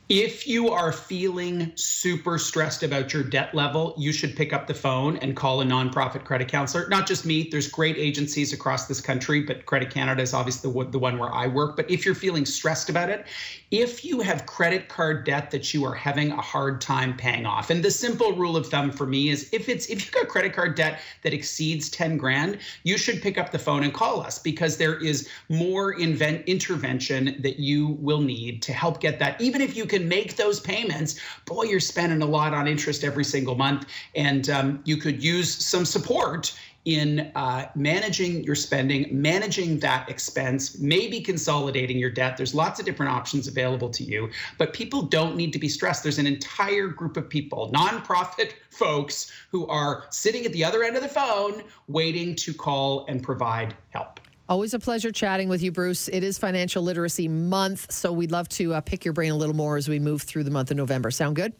If 0.09 0.47
you 0.47 0.69
are 0.69 0.91
feeling 0.91 1.71
super 1.75 2.37
stressed 2.37 2.83
about 2.83 3.13
your 3.13 3.23
debt 3.23 3.55
level, 3.55 3.95
you 3.97 4.11
should 4.11 4.35
pick 4.35 4.51
up 4.51 4.67
the 4.67 4.73
phone 4.73 5.15
and 5.17 5.35
call 5.35 5.61
a 5.61 5.65
nonprofit 5.65 6.25
credit 6.25 6.49
counselor. 6.49 6.89
Not 6.89 7.07
just 7.07 7.25
me, 7.25 7.47
there's 7.49 7.69
great 7.69 7.95
agencies 7.97 8.51
across 8.51 8.85
this 8.85 8.99
country, 8.99 9.41
but 9.41 9.65
Credit 9.65 9.89
Canada 9.89 10.21
is 10.21 10.33
obviously 10.33 10.71
the, 10.71 10.99
one 10.99 11.17
where 11.17 11.33
I 11.33 11.47
work. 11.47 11.77
But 11.77 11.89
if 11.89 12.05
you're 12.05 12.15
feeling 12.15 12.45
stressed 12.45 12.89
about 12.89 13.09
it, 13.09 13.25
if 13.73 14.05
you 14.05 14.19
have 14.19 14.45
credit 14.45 14.87
card 14.87 15.25
debt 15.25 15.49
that 15.49 15.73
you 15.73 15.83
are 15.83 15.95
having 15.95 16.31
a 16.31 16.39
hard 16.39 16.79
time 16.79 17.17
paying 17.17 17.43
off, 17.43 17.71
and 17.71 17.83
the 17.83 17.89
simple 17.89 18.31
rule 18.33 18.55
of 18.55 18.67
thumb 18.67 18.91
for 18.91 19.07
me 19.07 19.29
is 19.29 19.49
if 19.51 19.67
it's 19.67 19.87
if 19.87 20.05
you've 20.05 20.13
got 20.13 20.27
credit 20.27 20.53
card 20.53 20.75
debt 20.75 20.99
that 21.23 21.33
exceeds 21.33 21.89
10 21.89 22.17
grand, 22.17 22.59
you 22.83 22.99
should 22.99 23.19
pick 23.19 23.39
up 23.39 23.51
the 23.51 23.57
phone 23.57 23.83
and 23.83 23.91
call 23.91 24.21
us 24.21 24.37
because 24.37 24.77
there 24.77 25.03
is 25.03 25.27
more 25.49 25.93
invent 25.93 26.47
intervention 26.47 27.35
that 27.39 27.57
you 27.57 27.97
will 27.99 28.21
need 28.21 28.61
to 28.61 28.73
help 28.73 29.01
get 29.01 29.17
that. 29.17 29.41
Even 29.41 29.59
if 29.59 29.75
you 29.75 29.87
can 29.87 30.07
make 30.07 30.35
those 30.35 30.59
payments, 30.59 31.19
boy, 31.45 31.63
you're 31.63 31.79
spending 31.79 32.21
a 32.21 32.27
lot 32.27 32.53
on 32.53 32.67
interest 32.67 33.03
every 33.03 33.25
single 33.25 33.55
month. 33.55 33.87
And 34.13 34.51
um, 34.51 34.81
you 34.85 34.97
could 34.97 35.23
use 35.23 35.51
some 35.51 35.83
support 35.83 36.55
in 36.85 37.31
uh, 37.35 37.67
managing 37.75 38.43
your 38.43 38.55
spending, 38.55 39.07
managing 39.11 39.79
that 39.79 40.09
expense, 40.09 40.79
maybe 40.79 41.21
consolidating 41.21 41.97
your 41.97 42.09
debt. 42.09 42.35
There's 42.35 42.53
lots 42.53 42.79
of 42.79 42.85
different 42.85 43.11
options 43.11 43.47
available 43.47 43.89
to 43.91 44.03
you, 44.03 44.29
but 44.57 44.73
people 44.73 45.03
don't 45.03 45.35
need 45.35 45.53
to 45.53 45.59
be 45.59 45.69
stressed. 45.69 46.03
There's 46.03 46.19
an 46.19 46.27
entire 46.27 46.87
group 46.87 47.15
of 47.17 47.29
people, 47.29 47.71
nonprofit 47.73 48.53
folks, 48.69 49.31
who 49.49 49.65
are 49.67 50.05
sitting 50.09 50.45
at 50.45 50.51
the 50.51 50.63
other 50.63 50.83
end 50.83 50.95
of 50.95 51.03
the 51.03 51.09
phone 51.09 51.63
waiting 51.87 52.35
to 52.35 52.53
call 52.53 53.05
and 53.07 53.23
provide 53.23 53.75
help. 53.91 54.19
Always 54.49 54.73
a 54.73 54.79
pleasure 54.79 55.11
chatting 55.11 55.47
with 55.47 55.63
you, 55.63 55.71
Bruce. 55.71 56.09
It 56.09 56.21
is 56.21 56.37
Financial 56.37 56.83
Literacy 56.83 57.29
Month, 57.29 57.93
so 57.93 58.11
we'd 58.11 58.31
love 58.31 58.49
to 58.49 58.73
uh, 58.73 58.81
pick 58.81 59.05
your 59.05 59.13
brain 59.13 59.31
a 59.31 59.37
little 59.37 59.55
more 59.55 59.77
as 59.77 59.87
we 59.87 59.99
move 59.99 60.23
through 60.23 60.43
the 60.43 60.51
month 60.51 60.69
of 60.69 60.75
November. 60.75 61.11
Sound 61.11 61.37
good? 61.37 61.53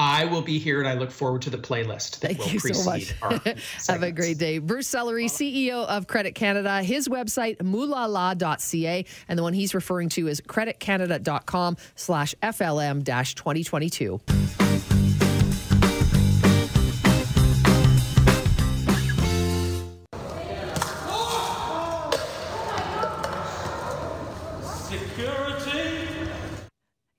I 0.00 0.24
will 0.24 0.40
be 0.40 0.58
here 0.58 0.78
and 0.78 0.88
I 0.88 0.94
look 0.94 1.10
forward 1.10 1.42
to 1.42 1.50
the 1.50 1.58
playlist 1.58 2.20
that 2.20 2.28
Thank 2.28 2.38
will 2.38 2.48
you 2.48 2.60
precede 2.60 3.08
so 3.08 3.28
much. 3.28 3.44
our 3.44 3.54
Have 3.88 4.02
a 4.02 4.10
great 4.10 4.38
day. 4.38 4.56
Bruce 4.56 4.90
Sellery, 4.90 5.26
CEO 5.26 5.84
of 5.86 6.06
Credit 6.06 6.34
Canada. 6.34 6.82
His 6.82 7.06
website, 7.06 7.58
moolala.ca, 7.58 9.04
and 9.28 9.38
the 9.38 9.42
one 9.42 9.52
he's 9.52 9.74
referring 9.74 10.08
to 10.10 10.26
is 10.26 10.40
creditcanada.com 10.40 11.76
slash 11.96 12.34
FLM 12.42 13.04
2022. 13.04 14.20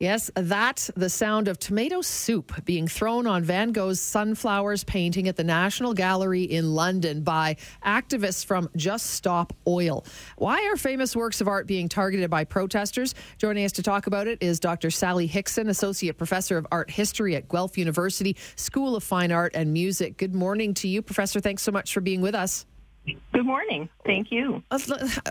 Yes, 0.01 0.31
that, 0.34 0.89
the 0.96 1.12
sound 1.12 1.48
of 1.48 1.60
tomato 1.60 2.01
soup 2.01 2.65
being 2.65 2.88
thrown 2.88 3.27
on 3.27 3.43
Van 3.43 3.72
Gogh's 3.72 4.00
Sunflowers 4.00 4.84
painting 4.84 5.27
at 5.27 5.36
the 5.36 5.43
National 5.43 5.93
Gallery 5.93 6.41
in 6.41 6.74
London 6.74 7.22
by 7.22 7.58
activists 7.86 8.43
from 8.43 8.67
Just 8.75 9.12
Stop 9.12 9.53
Oil. 9.67 10.03
Why 10.38 10.67
are 10.72 10.75
famous 10.75 11.15
works 11.15 11.39
of 11.39 11.48
art 11.48 11.67
being 11.67 11.88
targeted 11.88 12.31
by 12.31 12.46
protesters? 12.46 13.13
Joining 13.38 13.63
us 13.63 13.74
to 13.74 13.84
talk 13.84 14.08
about 14.08 14.25
it 14.25 14.41
is 14.41 14.60
Dr. 14.60 14.89
Sally 14.89 15.27
Hickson, 15.27 15.70
Associate 15.70 16.17
Professor 16.17 16.58
of 16.58 16.65
Art 16.72 16.89
History 16.89 17.36
at 17.36 17.48
Guelph 17.48 17.77
University 17.77 18.36
School 18.55 18.96
of 18.96 19.03
Fine 19.03 19.31
Art 19.31 19.51
and 19.53 19.72
Music. 19.72 20.17
Good 20.17 20.34
morning 20.34 20.74
to 20.74 20.88
you, 20.88 21.03
Professor. 21.03 21.39
Thanks 21.39 21.62
so 21.62 21.72
much 21.72 21.93
for 21.93 22.01
being 22.01 22.22
with 22.22 22.34
us. 22.34 22.65
Good 23.05 23.46
morning. 23.46 23.89
Thank 24.05 24.31
you. 24.31 24.62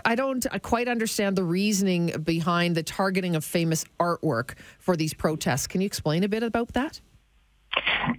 I 0.03 0.15
don't 0.15 0.45
quite 0.61 0.87
understand 0.87 1.37
the 1.37 1.43
reasoning 1.43 2.07
behind 2.23 2.75
the 2.75 2.83
targeting 2.83 3.35
of 3.35 3.45
famous 3.45 3.85
artwork 3.99 4.55
for 4.79 4.97
these 4.97 5.13
protests. 5.13 5.67
Can 5.67 5.81
you 5.81 5.85
explain 5.85 6.23
a 6.23 6.27
bit 6.27 6.43
about 6.43 6.73
that? 6.73 6.99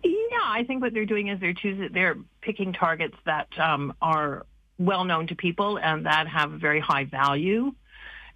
Yeah, 0.03 0.39
I 0.43 0.65
think 0.67 0.81
what 0.81 0.95
they're 0.95 1.05
doing 1.05 1.29
is 1.29 1.39
they're 1.41 1.53
choosing, 1.53 1.91
they're 1.93 2.17
picking 2.41 2.73
targets 2.73 3.17
that 3.27 3.49
um, 3.59 3.93
are 4.01 4.47
well 4.79 5.05
known 5.05 5.27
to 5.27 5.35
people 5.35 5.79
and 5.79 6.07
that 6.07 6.27
have 6.29 6.53
a 6.53 6.59
very 6.59 6.81
high 6.81 7.05
value. 7.05 7.73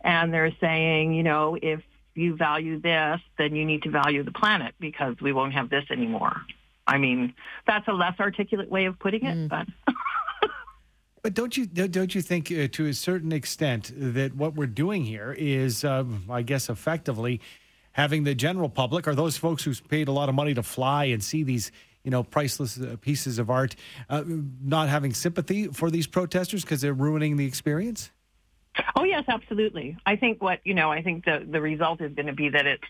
And 0.03 0.35
they're 0.35 0.55
saying, 0.61 1.15
you 1.15 1.23
know, 1.23 1.57
if 1.61 1.81
you 2.15 2.37
value 2.37 2.81
this, 2.81 3.21
then 3.39 3.57
you 3.57 3.65
need 3.65 3.83
to 3.85 3.91
value 3.91 4.23
the 4.23 4.33
planet 4.33 4.75
because 4.79 5.17
we 5.23 5.33
won't 5.33 5.55
have 5.55 5.71
this 5.71 5.85
anymore. 5.91 6.43
I 6.87 6.99
mean, 6.99 7.35
that's 7.67 7.89
a 7.89 7.93
less 7.93 8.21
articulate 8.21 8.71
way 8.71 8.85
of 8.85 8.99
putting 8.99 9.25
it, 9.25 9.35
mm. 9.35 9.49
but. 9.49 9.67
But 11.27 11.35
don't 11.35 11.57
you 11.57 11.67
don't 11.67 12.15
you 12.15 12.23
think 12.23 12.53
uh, 12.53 12.69
to 12.71 12.87
a 12.87 12.95
certain 12.95 13.33
extent 13.33 13.91
that 13.97 14.37
what 14.37 14.55
we're 14.55 14.69
doing 14.69 15.05
here 15.05 15.35
is, 15.37 15.83
uh, 15.83 16.05
I 16.31 16.43
guess, 16.43 16.71
effectively 16.71 17.41
having 17.91 18.23
the 18.23 18.33
general 18.33 18.69
public 18.69 19.09
or 19.09 19.15
those 19.17 19.37
folks 19.37 19.65
who's 19.65 19.81
paid 19.81 20.07
a 20.07 20.13
lot 20.13 20.29
of 20.29 20.37
money 20.37 20.55
to 20.55 20.63
fly 20.63 21.07
and 21.07 21.21
see 21.21 21.43
these 21.43 21.73
you 22.05 22.13
know 22.13 22.23
priceless 22.23 22.81
uh, 22.81 22.95
pieces 23.01 23.41
of 23.41 23.51
art 23.51 23.75
uh, 24.09 24.23
not 24.63 24.89
having 24.89 25.13
sympathy 25.13 25.67
for 25.67 25.91
these 25.91 26.07
protesters 26.07 26.63
because 26.63 26.81
they're 26.81 26.95
ruining 26.95 27.37
the 27.37 27.45
experience? 27.45 28.13
Oh 28.95 29.03
yes, 29.03 29.25
absolutely. 29.27 29.97
I 30.07 30.15
think 30.15 30.41
what 30.41 30.61
you 30.63 30.75
know, 30.75 30.93
I 30.93 31.03
think 31.03 31.25
the 31.25 31.45
the 31.45 31.61
result 31.61 32.03
is 32.03 32.15
going 32.15 32.27
to 32.27 32.35
be 32.35 32.51
that 32.51 32.67
it's 32.67 32.87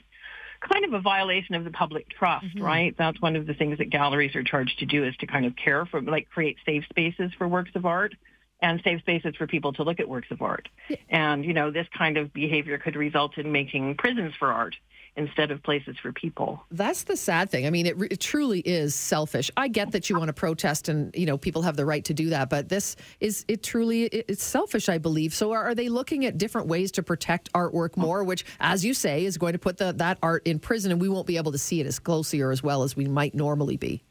kind 0.61 0.85
of 0.85 0.93
a 0.93 1.01
violation 1.01 1.55
of 1.55 1.65
the 1.65 1.71
public 1.71 2.09
trust, 2.09 2.47
mm-hmm. 2.47 2.63
right? 2.63 2.95
That's 2.97 3.21
one 3.21 3.37
of 3.37 3.47
the 3.47 3.55
things 3.55 3.79
that 3.79 3.91
galleries 3.91 4.35
are 4.35 4.43
charged 4.43 4.79
to 4.81 4.87
do 4.87 5.05
is 5.05 5.17
to 5.17 5.27
kind 5.27 5.47
of 5.47 5.55
care 5.57 5.87
for, 5.87 6.01
like 6.01 6.29
create 6.31 6.57
safe 6.65 6.85
spaces 6.89 7.33
for 7.37 7.49
works 7.49 7.73
of 7.75 7.87
art 7.87 8.15
and 8.61 8.81
safe 8.83 9.01
spaces 9.01 9.35
for 9.37 9.47
people 9.47 9.73
to 9.75 9.83
look 9.83 10.01
at 10.01 10.09
works 10.09 10.29
of 10.31 10.41
art. 10.41 10.69
Yeah. 10.89 10.97
And, 11.11 11.45
you 11.45 11.53
know, 11.53 11.71
this 11.71 11.87
kind 11.97 12.17
of 12.17 12.33
behavior 12.33 12.79
could 12.79 12.97
result 12.97 13.37
in 13.39 13.53
making 13.53 13.97
prisons 13.97 14.35
for 14.39 14.53
art 14.53 14.77
instead 15.17 15.51
of 15.51 15.63
places 15.63 15.97
for 16.01 16.13
people. 16.13 16.63
That's 16.71 17.05
the 17.05 17.17
sad 17.17 17.51
thing. 17.51 17.67
I 17.67 17.71
mean, 17.71 17.87
it, 17.87 17.97
it, 18.11 18.21
truly 18.21 18.61
is 18.61 18.95
selfish. 18.95 19.51
I 19.57 19.69
get 19.69 19.93
that 19.93 20.11
you 20.11 20.19
want 20.19 20.29
to 20.29 20.35
protest 20.35 20.89
and, 20.89 21.15
you 21.15 21.27
know, 21.27 21.39
people 21.39 21.63
have 21.63 21.77
the 21.77 21.87
right 21.87 22.05
to 22.05 22.15
do 22.15 22.31
that, 22.31 22.51
but 22.51 22.69
this 22.69 22.97
is, 23.21 23.45
it 23.49 23.63
truly, 23.63 24.05
it, 24.05 24.27
it's 24.29 24.45
selfish, 24.45 24.89
I 24.89 24.99
believe. 24.99 25.35
So 25.35 25.53
are, 25.53 25.65
are, 25.65 25.75
they 25.75 25.89
looking 25.89 26.27
at 26.27 26.39
different 26.39 26.69
ways 26.69 26.93
to 26.93 27.03
protect 27.03 27.53
artwork 27.53 27.97
more, 27.97 28.25
which, 28.25 28.45
as 28.61 28.85
you 28.85 28.95
say, 28.95 29.25
is 29.25 29.39
going 29.39 29.55
to 29.55 29.59
put 29.59 29.79
the, 29.79 29.93
that 29.93 30.19
art 30.23 30.47
in 30.47 30.59
prison 30.59 30.93
and 30.93 31.01
we 31.01 31.09
won't 31.09 31.27
be 31.27 31.37
able 31.37 31.53
to 31.53 31.59
see 31.59 31.81
it 31.81 31.87
as 31.87 31.99
closely 31.99 32.41
or 32.41 32.51
as 32.51 32.63
well 32.63 32.83
as 32.83 32.97
we 32.97 33.07
might 33.07 33.35
normally 33.35 33.77
be? 33.77 34.03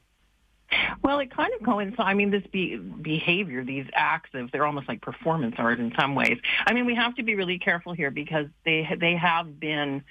Well, 1.03 1.19
it 1.19 1.29
kind 1.35 1.53
of 1.53 1.63
coincides. 1.63 1.99
I 1.99 2.13
mean, 2.15 2.31
this 2.31 2.43
be- 2.51 2.77
behavior, 2.77 3.63
these 3.63 3.85
acts 3.93 4.31
of 4.33 4.51
they're 4.51 4.65
almost 4.65 4.87
like 4.87 5.01
performance 5.01 5.55
art 5.57 5.79
in 5.79 5.93
some 5.97 6.15
ways. 6.15 6.39
I 6.65 6.73
mean, 6.73 6.85
we 6.85 6.95
have 6.95 7.15
to 7.15 7.23
be 7.23 7.35
really 7.35 7.59
careful 7.59 7.93
here 7.93 8.09
because 8.11 8.47
they 8.65 8.87
they 8.99 9.15
have 9.15 9.59
been 9.59 10.03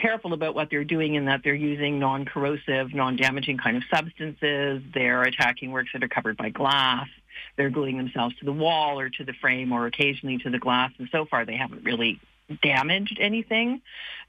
careful 0.00 0.32
about 0.32 0.54
what 0.54 0.70
they're 0.70 0.84
doing 0.84 1.14
in 1.14 1.26
that 1.26 1.42
they're 1.44 1.54
using 1.54 1.98
non-corrosive, 1.98 2.92
non-damaging 2.92 3.58
kind 3.58 3.76
of 3.76 3.82
substances. 3.92 4.82
They're 4.92 5.22
attacking 5.22 5.70
works 5.70 5.90
that 5.92 6.02
are 6.02 6.08
covered 6.08 6.36
by 6.36 6.50
glass. 6.50 7.08
They're 7.56 7.70
gluing 7.70 7.96
themselves 7.96 8.36
to 8.38 8.44
the 8.44 8.52
wall 8.52 8.98
or 8.98 9.08
to 9.10 9.24
the 9.24 9.32
frame 9.34 9.72
or 9.72 9.86
occasionally 9.86 10.38
to 10.38 10.50
the 10.50 10.58
glass. 10.58 10.90
And 10.98 11.08
so 11.12 11.24
far, 11.24 11.44
they 11.44 11.56
haven't 11.56 11.84
really 11.84 12.20
damaged 12.62 13.18
anything. 13.20 13.82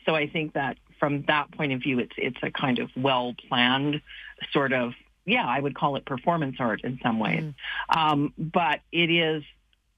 So 0.06 0.16
I 0.16 0.28
think 0.28 0.54
that 0.54 0.78
from 1.00 1.24
that 1.24 1.52
point 1.52 1.74
of 1.74 1.82
view, 1.82 2.00
it's 2.00 2.14
it's 2.18 2.38
a 2.42 2.52
kind 2.52 2.80
of 2.80 2.90
well 2.96 3.36
planned 3.50 4.02
sort 4.54 4.72
of 4.72 4.94
yeah, 5.26 5.46
I 5.46 5.60
would 5.60 5.76
call 5.76 5.96
it 5.96 6.06
performance 6.06 6.58
art 6.60 6.82
in 6.84 7.00
some 7.02 7.20
ways. 7.20 7.44
Mm. 7.44 7.98
Um, 7.98 8.34
but 8.38 8.82
it 8.92 9.10
is 9.10 9.44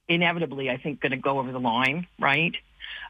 inevitably, 0.07 0.69
I 0.69 0.77
think, 0.77 1.01
going 1.01 1.11
to 1.11 1.17
go 1.17 1.39
over 1.39 1.51
the 1.51 1.59
line, 1.59 2.07
right? 2.17 2.55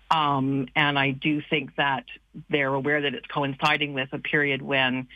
Um, 0.09 0.67
and 0.75 0.97
I 0.97 1.11
do 1.11 1.41
think 1.49 1.75
that 1.75 2.05
they're 2.49 2.73
aware 2.73 3.01
that 3.01 3.13
it's 3.13 3.27
coinciding 3.27 3.93
with 3.93 4.09
a 4.13 4.19
period 4.19 4.61
when 4.61 5.07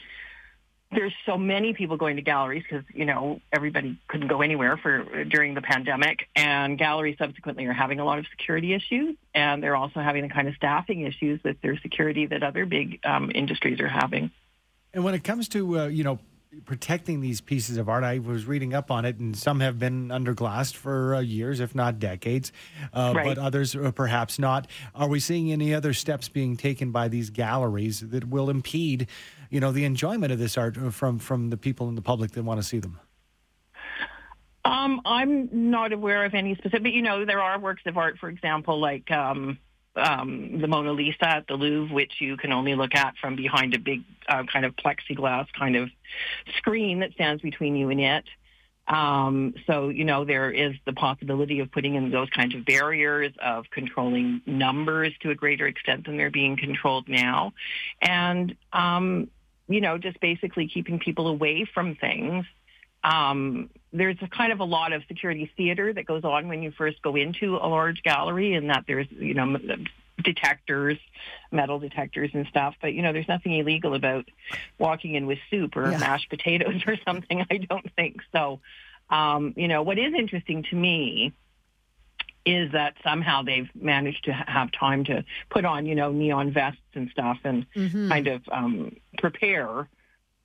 there's 0.92 1.14
so 1.26 1.38
many 1.38 1.74
people 1.74 1.96
going 1.96 2.18
to 2.18 2.22
galleries 2.22 2.64
because 2.70 2.84
you 2.94 3.06
know 3.06 3.40
everybody 3.52 3.98
couldn't 4.08 4.28
go 4.28 4.42
anywhere 4.42 4.78
for 4.78 5.24
during 5.24 5.54
the 5.54 5.62
pandemic, 5.62 6.28
and 6.36 6.78
galleries 6.78 7.18
subsequently 7.18 7.66
are 7.66 7.74
having 7.74 8.00
a 8.00 8.06
lot 8.06 8.20
of 8.20 8.26
security 8.28 8.74
issues, 8.74 9.16
and 9.34 9.64
they're 9.64 9.76
also 9.76 10.02
having 10.02 10.24
the 10.24 10.30
kind 10.30 10.48
of 10.48 10.56
staffing 10.56 11.02
issues 11.02 11.42
with 11.44 11.62
their 11.62 11.78
security 11.80 12.26
that 12.26 12.44
other 12.44 12.66
big 12.66 13.00
um, 13.06 13.32
industries 13.34 13.80
are 13.80 13.88
having. 13.88 14.32
And 14.94 15.06
when 15.06 15.14
it 15.14 15.24
comes 15.24 15.48
to 15.50 15.80
uh, 15.80 15.88
you 15.88 16.04
know 16.04 16.20
protecting 16.66 17.22
these 17.22 17.42
pieces 17.42 17.78
of 17.78 17.88
art. 17.88 18.04
I 18.04 18.20
was 18.20 18.46
reading 18.46 18.74
up 18.74 18.92
on 18.92 19.06
it, 19.06 19.18
and 19.20 19.36
some 19.36 19.60
have 19.62 19.80
been 19.80 20.12
under 20.12 20.34
glass 20.34 20.72
for 20.72 21.16
uh, 21.16 21.20
years, 21.20 21.60
if 21.60 21.74
not 21.74 22.00
decades, 22.00 22.52
uh, 22.94 23.14
right. 23.16 23.26
but 23.26 23.38
others 23.38 23.76
uh, 23.76 23.92
perhaps 23.92 24.38
not. 24.38 24.68
Are 24.94 25.08
we 25.08 25.20
seeing 25.20 25.52
any 25.52 25.74
other 25.74 25.94
steps 25.94 26.28
being 26.30 26.58
taken 26.58 26.92
by 26.92 27.08
these 27.08 27.30
galleries 27.30 28.02
that 28.02 28.28
will 28.28 28.50
impede, 28.50 29.08
you 29.50 29.60
know, 29.60 29.72
the 29.72 29.86
enjoyment 29.86 30.32
of 30.32 30.40
this 30.40 30.58
art 30.58 30.76
from 30.94 31.20
from 31.20 31.50
the 31.50 31.58
people 31.58 31.88
in 31.90 31.96
the 31.96 32.02
public 32.02 32.32
that 32.32 32.44
want 32.44 32.60
to 32.60 32.68
see 32.68 32.80
them? 32.80 33.00
Um, 34.64 35.02
I'm 35.06 35.50
not 35.52 35.92
aware 35.92 36.26
of 36.26 36.34
any 36.34 36.56
specific. 36.56 36.94
You 36.94 37.02
know, 37.02 37.26
there 37.26 37.42
are 37.42 37.60
works 37.60 37.84
of 37.86 37.98
art, 37.98 38.18
for 38.20 38.30
example, 38.30 38.80
like. 38.80 39.10
Um, 39.12 39.58
um, 39.96 40.60
the 40.60 40.68
Mona 40.68 40.92
Lisa 40.94 41.28
at 41.28 41.48
the 41.48 41.56
Louvre, 41.56 41.94
which 41.94 42.14
you 42.20 42.38
can 42.38 42.52
only 42.52 42.76
look 42.76 42.96
at 42.96 43.16
from 43.18 43.36
behind 43.36 43.74
a 43.74 43.80
big 43.80 44.04
uh, 44.28 44.44
kind 44.44 44.66
of 44.66 44.76
plexiglass 44.76 45.48
kind 45.58 45.76
of 45.76 45.90
screen 46.58 47.00
that 47.00 47.14
stands 47.14 47.42
between 47.42 47.76
you 47.76 47.90
and 47.90 48.00
it. 48.00 48.26
Um, 48.88 49.54
so, 49.68 49.90
you 49.90 50.04
know, 50.04 50.26
there 50.26 50.52
is 50.52 50.74
the 50.86 50.94
possibility 50.94 51.60
of 51.60 51.72
putting 51.72 51.96
in 51.96 52.12
those 52.12 52.30
kinds 52.30 52.56
of 52.56 52.66
barriers, 52.66 53.32
of 53.42 53.70
controlling 53.70 54.42
numbers 54.46 55.14
to 55.22 55.30
a 55.30 55.36
greater 55.36 55.68
extent 55.68 56.06
than 56.06 56.18
they're 56.18 56.32
being 56.32 56.58
controlled 56.58 57.08
now. 57.08 57.54
And, 58.02 58.56
um, 58.74 59.30
you 59.70 59.82
know, 59.82 59.98
just 59.98 60.20
basically 60.20 60.68
keeping 60.68 61.00
people 61.00 61.28
away 61.28 61.66
from 61.66 61.96
things 61.96 62.46
um, 63.04 63.70
there's 63.94 64.18
a 64.22 64.28
kind 64.28 64.52
of 64.52 64.60
a 64.60 64.64
lot 64.64 64.94
of 64.94 65.04
security 65.08 65.52
theater 65.58 65.94
that 65.94 66.06
goes 66.06 66.24
on 66.24 66.48
when 66.48 66.64
you 66.64 66.72
first 66.72 67.02
go 67.02 67.16
into 67.16 67.58
a 67.58 67.68
large 67.68 68.04
gallery 68.04 68.54
and 68.54 68.70
that 68.70 68.86
there's, 68.88 69.08
you 69.12 69.34
know, 69.34 69.58
detectors, 70.24 70.98
metal 71.52 71.80
detectors 71.80 72.32
and 72.34 72.48
stuff. 72.48 72.76
But, 72.82 72.94
you 72.94 73.02
know, 73.02 73.12
there's 73.12 73.28
nothing 73.28 73.54
illegal 73.54 73.94
about 73.94 74.26
walking 74.78 75.16
in 75.16 75.26
with 75.26 75.40
soup 75.50 75.76
or 75.76 75.92
yeah. 75.92 75.98
mashed 75.98 76.30
potatoes 76.30 76.82
or 76.88 76.96
something. 77.06 77.46
I 77.50 77.58
don't 77.58 77.94
think 77.96 78.22
so. 78.32 78.60
Um, 79.10 79.54
you 79.58 79.68
know, 79.68 79.82
what 79.82 80.00
is 80.00 80.14
interesting 80.14 80.64
to 80.70 80.76
me 80.76 81.34
is 82.46 82.72
that 82.72 82.96
somehow 83.04 83.44
they've 83.44 83.70
managed 83.76 84.24
to 84.24 84.34
have 84.34 84.72
time 84.72 85.04
to 85.06 85.24
put 85.50 85.66
on, 85.66 85.86
you 85.86 85.96
know, 85.96 86.12
neon 86.12 86.52
vests 86.52 86.80
and 86.96 87.10
stuff 87.12 87.38
and 87.44 87.68
mm-hmm. 87.76 88.10
kind 88.10 88.28
of 88.28 88.42
um, 88.52 88.96
prepare 89.20 89.88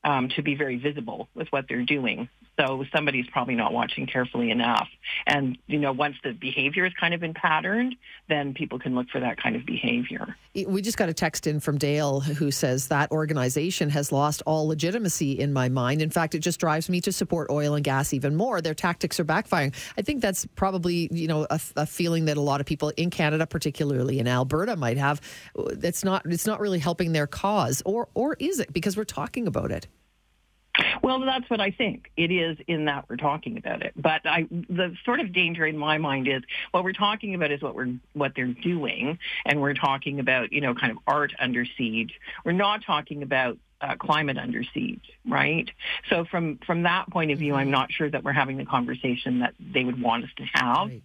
um, 0.04 0.28
to 0.30 0.42
be 0.42 0.54
very 0.54 0.76
visible 0.76 1.28
with 1.34 1.48
what 1.48 1.66
they're 1.68 1.84
doing. 1.84 2.28
So 2.58 2.84
somebody's 2.90 3.26
probably 3.28 3.54
not 3.54 3.72
watching 3.72 4.06
carefully 4.06 4.50
enough. 4.50 4.88
And, 5.26 5.58
you 5.66 5.78
know, 5.78 5.92
once 5.92 6.16
the 6.24 6.32
behavior 6.32 6.84
has 6.84 6.94
kind 6.94 7.12
of 7.12 7.20
been 7.20 7.34
patterned, 7.34 7.96
then 8.28 8.54
people 8.54 8.78
can 8.78 8.94
look 8.94 9.10
for 9.10 9.20
that 9.20 9.40
kind 9.40 9.56
of 9.56 9.66
behavior. 9.66 10.36
We 10.66 10.80
just 10.80 10.96
got 10.96 11.10
a 11.10 11.14
text 11.14 11.46
in 11.46 11.60
from 11.60 11.76
Dale 11.76 12.20
who 12.20 12.50
says 12.50 12.88
that 12.88 13.10
organization 13.10 13.90
has 13.90 14.10
lost 14.10 14.42
all 14.46 14.66
legitimacy 14.68 15.32
in 15.32 15.52
my 15.52 15.68
mind. 15.68 16.00
In 16.00 16.08
fact, 16.08 16.34
it 16.34 16.38
just 16.38 16.58
drives 16.58 16.88
me 16.88 17.02
to 17.02 17.12
support 17.12 17.50
oil 17.50 17.74
and 17.74 17.84
gas 17.84 18.14
even 18.14 18.36
more. 18.36 18.62
Their 18.62 18.74
tactics 18.74 19.20
are 19.20 19.24
backfiring. 19.24 19.74
I 19.98 20.02
think 20.02 20.22
that's 20.22 20.46
probably, 20.56 21.08
you 21.12 21.28
know, 21.28 21.46
a, 21.50 21.60
a 21.76 21.86
feeling 21.86 22.24
that 22.24 22.38
a 22.38 22.40
lot 22.40 22.60
of 22.60 22.66
people 22.66 22.90
in 22.96 23.10
Canada, 23.10 23.46
particularly 23.46 24.18
in 24.18 24.26
Alberta, 24.26 24.76
might 24.76 24.96
have. 24.96 25.20
That's 25.72 26.04
not 26.04 26.24
it's 26.24 26.46
not 26.46 26.60
really 26.60 26.78
helping 26.78 27.12
their 27.12 27.26
cause. 27.26 27.82
Or 27.84 28.08
or 28.14 28.36
is 28.38 28.60
it? 28.60 28.72
Because 28.72 28.96
we're 28.96 29.04
talking 29.04 29.46
about 29.46 29.70
it. 29.70 29.88
Well, 31.02 31.20
that's 31.20 31.48
what 31.50 31.60
I 31.60 31.70
think. 31.70 32.10
It 32.16 32.30
is 32.30 32.58
in 32.66 32.86
that 32.86 33.06
we're 33.08 33.16
talking 33.16 33.58
about 33.58 33.82
it. 33.82 33.92
But 33.96 34.22
I, 34.24 34.46
the 34.50 34.94
sort 35.04 35.20
of 35.20 35.32
danger 35.32 35.66
in 35.66 35.76
my 35.76 35.98
mind 35.98 36.28
is 36.28 36.42
what 36.70 36.84
we're 36.84 36.92
talking 36.92 37.34
about 37.34 37.50
is 37.50 37.62
what 37.62 37.74
we're 37.74 37.94
what 38.12 38.32
they're 38.34 38.46
doing, 38.46 39.18
and 39.44 39.60
we're 39.60 39.74
talking 39.74 40.20
about 40.20 40.52
you 40.52 40.60
know 40.60 40.74
kind 40.74 40.92
of 40.92 40.98
art 41.06 41.32
under 41.38 41.64
siege. 41.64 42.20
We're 42.44 42.52
not 42.52 42.84
talking 42.84 43.22
about 43.22 43.58
uh, 43.80 43.96
climate 43.96 44.38
under 44.38 44.62
siege, 44.64 45.10
right? 45.28 45.70
So 46.08 46.24
from 46.24 46.58
from 46.66 46.82
that 46.82 47.10
point 47.10 47.30
of 47.30 47.38
view, 47.38 47.54
I'm 47.54 47.70
not 47.70 47.92
sure 47.92 48.10
that 48.10 48.24
we're 48.24 48.32
having 48.32 48.56
the 48.56 48.66
conversation 48.66 49.40
that 49.40 49.54
they 49.58 49.84
would 49.84 50.00
want 50.00 50.24
us 50.24 50.30
to 50.36 50.44
have. 50.54 50.88
Right. 50.88 51.02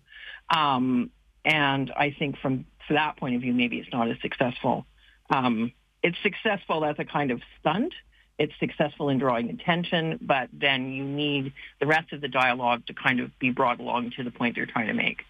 Um, 0.53 1.11
and 1.43 1.91
I 1.95 2.11
think 2.17 2.37
from, 2.37 2.65
from 2.87 2.95
that 2.95 3.17
point 3.17 3.35
of 3.35 3.41
view, 3.41 3.53
maybe 3.53 3.79
it's 3.79 3.91
not 3.91 4.09
as 4.09 4.17
successful. 4.21 4.85
Um, 5.29 5.71
it's 6.03 6.17
successful 6.23 6.83
as 6.85 6.95
a 6.99 7.05
kind 7.05 7.31
of 7.31 7.41
stunt 7.59 7.93
it's 8.41 8.53
successful 8.59 9.09
in 9.09 9.19
drawing 9.19 9.51
attention, 9.51 10.17
but 10.19 10.49
then 10.51 10.91
you 10.91 11.03
need 11.03 11.53
the 11.79 11.85
rest 11.85 12.11
of 12.11 12.21
the 12.21 12.27
dialogue 12.27 12.83
to 12.87 12.93
kind 12.93 13.19
of 13.19 13.37
be 13.37 13.51
brought 13.51 13.79
along 13.79 14.13
to 14.17 14.23
the 14.23 14.31
point 14.31 14.55
they're 14.55 14.65
trying 14.65 14.87
to 14.87 14.93
make. 14.93 15.21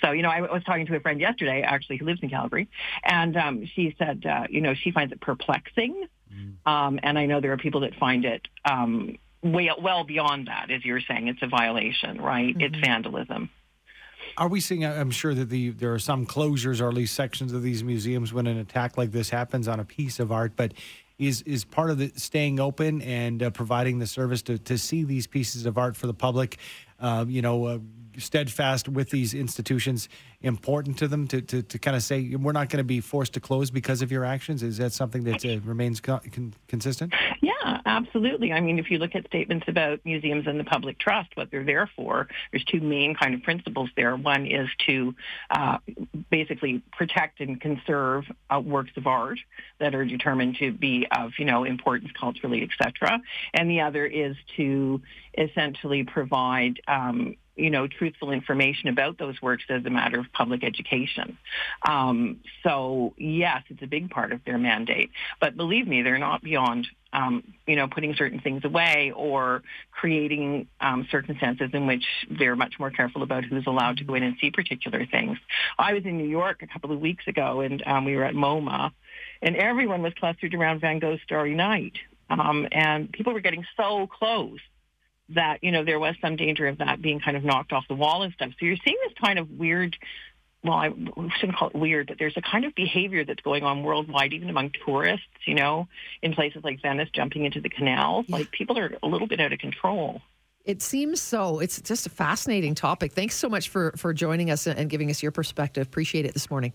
So, 0.00 0.12
you 0.12 0.22
know, 0.22 0.30
I 0.30 0.40
was 0.40 0.64
talking 0.64 0.86
to 0.86 0.96
a 0.96 1.00
friend 1.00 1.20
yesterday, 1.20 1.60
actually, 1.60 1.98
who 1.98 2.06
lives 2.06 2.20
in 2.22 2.30
Calgary, 2.30 2.68
and 3.04 3.36
um, 3.36 3.66
she 3.66 3.94
said, 3.98 4.24
uh, 4.24 4.46
you 4.48 4.62
know, 4.62 4.72
she 4.72 4.92
finds 4.92 5.12
it 5.12 5.20
perplexing. 5.20 6.06
Mm. 6.34 6.70
Um, 6.70 7.00
and 7.02 7.18
I 7.18 7.26
know 7.26 7.40
there 7.42 7.52
are 7.52 7.58
people 7.58 7.80
that 7.80 7.94
find 7.96 8.24
it 8.24 8.48
um, 8.64 9.18
way, 9.42 9.70
well 9.78 10.04
beyond 10.04 10.48
that, 10.48 10.70
as 10.70 10.84
you're 10.86 11.02
saying. 11.02 11.28
It's 11.28 11.42
a 11.42 11.46
violation, 11.46 12.20
right? 12.20 12.56
Mm-hmm. 12.56 12.60
It's 12.62 12.78
vandalism. 12.78 13.50
Are 14.36 14.48
we 14.48 14.60
seeing? 14.60 14.84
I'm 14.84 15.12
sure 15.12 15.34
that 15.34 15.48
the 15.48 15.70
there 15.70 15.92
are 15.92 15.98
some 15.98 16.26
closures 16.26 16.80
or 16.80 16.88
at 16.88 16.94
least 16.94 17.14
sections 17.14 17.52
of 17.52 17.62
these 17.62 17.84
museums 17.84 18.32
when 18.32 18.46
an 18.46 18.58
attack 18.58 18.98
like 18.98 19.12
this 19.12 19.30
happens 19.30 19.68
on 19.68 19.78
a 19.78 19.84
piece 19.84 20.18
of 20.18 20.32
art. 20.32 20.54
But 20.56 20.72
is 21.18 21.42
is 21.42 21.64
part 21.64 21.90
of 21.90 21.98
the 21.98 22.12
staying 22.16 22.60
open 22.60 23.00
and 23.02 23.42
uh, 23.42 23.50
providing 23.50 23.98
the 23.98 24.06
service 24.06 24.42
to 24.42 24.58
to 24.58 24.78
see 24.78 25.04
these 25.04 25.26
pieces 25.26 25.66
of 25.66 25.78
art 25.78 25.96
for 25.96 26.06
the 26.06 26.14
public. 26.14 26.58
Uh, 27.00 27.24
you 27.28 27.42
know, 27.42 27.64
uh, 27.66 27.78
steadfast 28.18 28.88
with 28.88 29.10
these 29.10 29.34
institutions 29.34 30.08
important 30.40 30.98
to 30.98 31.08
them 31.08 31.26
to 31.26 31.40
to, 31.40 31.62
to 31.62 31.78
kind 31.78 31.96
of 31.96 32.02
say 32.02 32.34
we're 32.36 32.52
not 32.52 32.68
going 32.68 32.78
to 32.78 32.84
be 32.84 33.00
forced 33.00 33.34
to 33.34 33.40
close 33.40 33.70
because 33.70 34.02
of 34.02 34.10
your 34.10 34.24
actions? 34.24 34.62
Is 34.62 34.78
that 34.78 34.92
something 34.92 35.24
that 35.24 35.44
uh, 35.44 35.60
remains 35.64 36.00
co- 36.00 36.20
con- 36.32 36.54
consistent? 36.68 37.12
Yeah, 37.40 37.52
absolutely. 37.86 38.52
I 38.52 38.60
mean, 38.60 38.78
if 38.78 38.90
you 38.90 38.98
look 38.98 39.14
at 39.14 39.26
statements 39.26 39.66
about 39.68 40.00
museums 40.04 40.46
and 40.46 40.60
the 40.60 40.64
public 40.64 40.98
trust, 40.98 41.30
what 41.34 41.50
they're 41.50 41.64
there 41.64 41.88
for, 41.96 42.28
there's 42.50 42.64
two 42.64 42.80
main 42.80 43.14
kind 43.14 43.34
of 43.34 43.42
principles 43.42 43.90
there. 43.96 44.16
One 44.16 44.46
is 44.46 44.68
to 44.86 45.14
uh, 45.50 45.78
basically 46.30 46.82
protect 46.92 47.40
and 47.40 47.60
conserve 47.60 48.24
uh, 48.54 48.60
works 48.60 48.92
of 48.96 49.06
art 49.06 49.38
that 49.78 49.94
are 49.94 50.04
determined 50.04 50.56
to 50.58 50.72
be 50.72 51.06
of, 51.10 51.32
you 51.38 51.44
know, 51.44 51.64
importance 51.64 52.10
culturally, 52.18 52.62
etc. 52.62 53.20
And 53.54 53.70
the 53.70 53.80
other 53.80 54.04
is 54.04 54.36
to 54.56 55.00
essentially 55.36 56.04
provide 56.04 56.80
um, 56.86 57.36
you 57.56 57.70
know, 57.70 57.86
truthful 57.86 58.30
information 58.30 58.88
about 58.88 59.18
those 59.18 59.40
works 59.40 59.64
as 59.68 59.84
a 59.84 59.90
matter 59.90 60.18
of 60.18 60.26
public 60.32 60.64
education. 60.64 61.38
Um, 61.86 62.40
so 62.62 63.14
yes, 63.16 63.62
it's 63.68 63.82
a 63.82 63.86
big 63.86 64.10
part 64.10 64.32
of 64.32 64.44
their 64.44 64.58
mandate. 64.58 65.10
But 65.40 65.56
believe 65.56 65.86
me, 65.86 66.02
they're 66.02 66.18
not 66.18 66.42
beyond 66.42 66.88
um, 67.14 67.54
you 67.66 67.76
know, 67.76 67.86
putting 67.86 68.14
certain 68.16 68.40
things 68.40 68.64
away 68.64 69.12
or 69.14 69.62
creating 69.92 70.66
um, 70.80 71.06
circumstances 71.10 71.70
in 71.72 71.86
which 71.86 72.04
they're 72.28 72.56
much 72.56 72.74
more 72.78 72.90
careful 72.90 73.22
about 73.22 73.44
who's 73.44 73.66
allowed 73.66 73.98
to 73.98 74.04
go 74.04 74.14
in 74.14 74.24
and 74.24 74.36
see 74.40 74.50
particular 74.50 75.06
things. 75.06 75.38
I 75.78 75.94
was 75.94 76.04
in 76.04 76.18
New 76.18 76.28
York 76.28 76.62
a 76.62 76.66
couple 76.66 76.90
of 76.90 77.00
weeks 77.00 77.26
ago, 77.28 77.60
and 77.60 77.82
um, 77.86 78.04
we 78.04 78.16
were 78.16 78.24
at 78.24 78.34
MoMA, 78.34 78.90
and 79.40 79.54
everyone 79.54 80.02
was 80.02 80.12
clustered 80.14 80.54
around 80.54 80.80
Van 80.80 80.98
Gogh's 80.98 81.20
Starry 81.22 81.54
Night, 81.54 81.94
um, 82.28 82.66
and 82.72 83.10
people 83.12 83.32
were 83.32 83.40
getting 83.40 83.64
so 83.76 84.08
close 84.08 84.58
that 85.30 85.62
you 85.62 85.72
know 85.72 85.84
there 85.84 85.98
was 85.98 86.14
some 86.20 86.36
danger 86.36 86.66
of 86.66 86.78
that 86.78 87.00
being 87.00 87.20
kind 87.20 87.36
of 87.36 87.44
knocked 87.44 87.72
off 87.72 87.84
the 87.88 87.94
wall 87.94 88.22
and 88.22 88.32
stuff. 88.34 88.50
So 88.58 88.66
you're 88.66 88.76
seeing 88.84 88.96
this 89.04 89.14
kind 89.20 89.38
of 89.38 89.50
weird 89.50 89.96
well, 90.64 90.78
I 90.78 90.88
shouldn't 91.38 91.58
call 91.58 91.68
it 91.68 91.74
weird, 91.74 92.06
but 92.06 92.18
there's 92.18 92.36
a 92.38 92.42
kind 92.42 92.64
of 92.64 92.74
behavior 92.74 93.24
that's 93.24 93.42
going 93.42 93.64
on 93.64 93.82
worldwide, 93.82 94.32
even 94.32 94.48
among 94.48 94.72
tourists, 94.84 95.26
you 95.44 95.54
know, 95.54 95.88
in 96.22 96.32
places 96.32 96.64
like 96.64 96.80
Venice, 96.80 97.10
jumping 97.12 97.44
into 97.44 97.60
the 97.60 97.68
canals. 97.68 98.24
Yeah. 98.28 98.36
Like 98.36 98.50
people 98.50 98.78
are 98.78 98.96
a 99.02 99.06
little 99.06 99.26
bit 99.26 99.40
out 99.40 99.52
of 99.52 99.58
control. 99.58 100.22
It 100.64 100.80
seems 100.80 101.20
so. 101.20 101.58
It's 101.58 101.82
just 101.82 102.06
a 102.06 102.10
fascinating 102.10 102.74
topic. 102.74 103.12
Thanks 103.12 103.36
so 103.36 103.50
much 103.50 103.68
for, 103.68 103.92
for 103.98 104.14
joining 104.14 104.50
us 104.50 104.66
and 104.66 104.88
giving 104.88 105.10
us 105.10 105.22
your 105.22 105.32
perspective. 105.32 105.86
Appreciate 105.86 106.24
it 106.24 106.32
this 106.32 106.50
morning. 106.50 106.72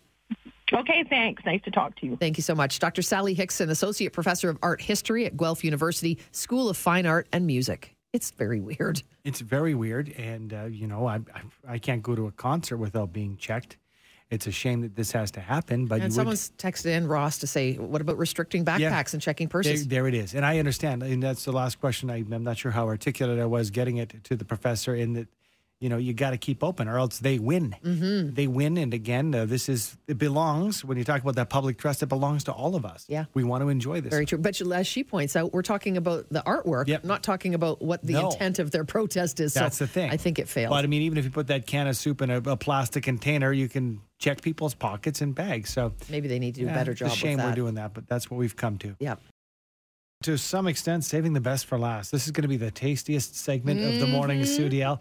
Okay, 0.72 1.04
thanks. 1.10 1.44
Nice 1.44 1.64
to 1.64 1.72
talk 1.72 1.96
to 1.96 2.06
you. 2.06 2.16
Thank 2.16 2.38
you 2.38 2.44
so 2.44 2.54
much. 2.54 2.78
Dr. 2.78 3.02
Sally 3.02 3.34
Hickson, 3.34 3.72
Associate 3.72 4.14
Professor 4.14 4.50
of 4.50 4.60
Art 4.62 4.82
History 4.82 5.26
at 5.26 5.36
Guelph 5.36 5.64
University 5.64 6.20
School 6.32 6.70
of 6.70 6.78
Fine 6.78 7.08
Art 7.08 7.28
and 7.34 7.48
Music. 7.48 7.96
It's 8.12 8.32
very 8.32 8.60
weird. 8.60 9.04
It's 9.24 9.40
very 9.40 9.76
weird, 9.76 10.10
and 10.18 10.54
uh, 10.54 10.66
you 10.66 10.88
know, 10.88 11.08
I, 11.08 11.16
I, 11.34 11.42
I 11.68 11.78
can't 11.78 12.02
go 12.02 12.16
to 12.16 12.28
a 12.28 12.32
concert 12.32 12.78
without 12.78 13.14
being 13.14 13.38
checked. 13.38 13.78
It's 14.32 14.46
a 14.46 14.52
shame 14.52 14.82
that 14.82 14.96
this 14.96 15.12
has 15.12 15.32
to 15.32 15.40
happen, 15.40 15.88
but 15.88 16.02
and 16.02 16.14
someone's 16.14 16.52
would, 16.52 16.58
texted 16.60 16.88
in 16.88 17.08
Ross 17.08 17.40
to 17.40 17.48
say, 17.48 17.76
"What 17.76 18.02
about 18.02 18.18
restricting 18.18 18.64
backpacks 18.64 18.80
yeah, 18.80 19.10
and 19.14 19.22
checking 19.22 19.48
purses?" 19.48 19.88
There, 19.88 20.04
there, 20.04 20.08
it 20.08 20.14
is, 20.14 20.36
and 20.36 20.46
I 20.46 20.60
understand, 20.60 21.02
and 21.04 21.22
that's 21.22 21.46
the 21.46 21.52
last 21.52 21.80
question. 21.80 22.10
I, 22.10 22.18
I'm 22.18 22.44
not 22.44 22.58
sure 22.58 22.72
how 22.72 22.86
articulate 22.86 23.40
I 23.40 23.46
was 23.46 23.72
getting 23.72 23.98
it 23.98 24.24
to 24.24 24.36
the 24.36 24.46
professor 24.46 24.96
in 24.96 25.14
that 25.14 25.28
you 25.80 25.88
know 25.88 25.98
you 25.98 26.14
got 26.14 26.32
to 26.32 26.38
keep 26.38 26.64
open 26.64 26.88
or 26.88 26.98
else 26.98 27.20
they 27.20 27.40
win 27.40 27.76
mm-hmm. 27.84 28.34
they 28.34 28.48
win 28.48 28.78
and 28.78 28.94
again 28.94 29.34
uh, 29.34 29.46
this 29.46 29.70
is 29.70 29.98
it 30.08 30.18
belongs 30.18 30.84
when 30.84 30.98
you 30.98 31.04
talk 31.04 31.22
about 31.22 31.36
that 31.36 31.50
public 31.50 31.78
trust 31.78 32.04
it 32.04 32.08
belongs 32.08 32.44
to 32.44 32.52
all 32.52 32.76
of 32.76 32.86
us 32.86 33.06
yeah 33.08 33.26
we 33.34 33.44
want 33.44 33.62
to 33.62 33.70
enjoy 33.70 34.02
this 34.02 34.12
very 34.12 34.26
true 34.26 34.38
but 34.38 34.60
as 34.60 34.88
she 34.88 35.04
points 35.04 35.36
out 35.36 35.54
we're 35.54 35.62
talking 35.62 35.98
about 35.98 36.28
the 36.30 36.42
artwork 36.42 36.88
yep. 36.88 37.04
not 37.04 37.24
talking 37.24 37.54
about 37.54 37.82
what 37.82 38.02
the 38.04 38.14
no. 38.14 38.30
intent 38.30 38.60
of 38.60 38.72
their 38.72 38.84
protest 38.84 39.40
is 39.40 39.54
that's 39.54 39.78
so 39.78 39.86
the 39.86 39.92
thing 39.92 40.12
i 40.12 40.18
think 40.18 40.38
it 40.38 40.48
failed 40.48 40.72
but 40.72 40.84
i 40.84 40.88
mean 40.88 41.02
even 41.02 41.18
if 41.18 41.24
you 41.24 41.32
put 41.32 41.48
that 41.48 41.66
can 41.66 41.88
of 41.88 41.96
soup 41.96 42.22
in 42.22 42.30
a, 42.30 42.38
a 42.38 42.58
plastic 42.58 43.04
container 43.04 43.54
you 43.54 43.70
can 43.70 44.02
check 44.20 44.42
people's 44.42 44.74
pockets 44.74 45.22
and 45.22 45.34
bags 45.34 45.70
so 45.70 45.94
maybe 46.10 46.28
they 46.28 46.40
need 46.40 46.56
to 46.56 46.62
do 46.62 46.66
yeah, 46.66 46.74
a 46.74 46.76
better 46.76 46.94
job 46.94 47.08
it's 47.08 47.16
a 47.16 47.20
shame 47.20 47.38
we're 47.38 47.56
doing 47.56 47.76
that 47.76 47.94
but 47.94 48.08
that's 48.08 48.30
what 48.30 48.38
we've 48.38 48.56
come 48.56 48.78
to 48.78 48.96
yeah 49.00 49.16
to 50.24 50.38
some 50.38 50.68
extent, 50.68 51.06
saving 51.06 51.32
the 51.32 51.40
best 51.40 51.66
for 51.66 51.80
last. 51.80 52.12
This 52.12 52.26
is 52.26 52.32
going 52.32 52.42
to 52.42 52.50
be 52.50 52.58
the 52.58 52.72
tastiest 52.72 53.38
segment 53.38 53.80
mm-hmm. 53.80 53.94
of 53.94 54.00
the 54.02 54.08
morning, 54.08 54.42
mm-hmm. 54.42 54.66
Sudiel. 54.66 55.00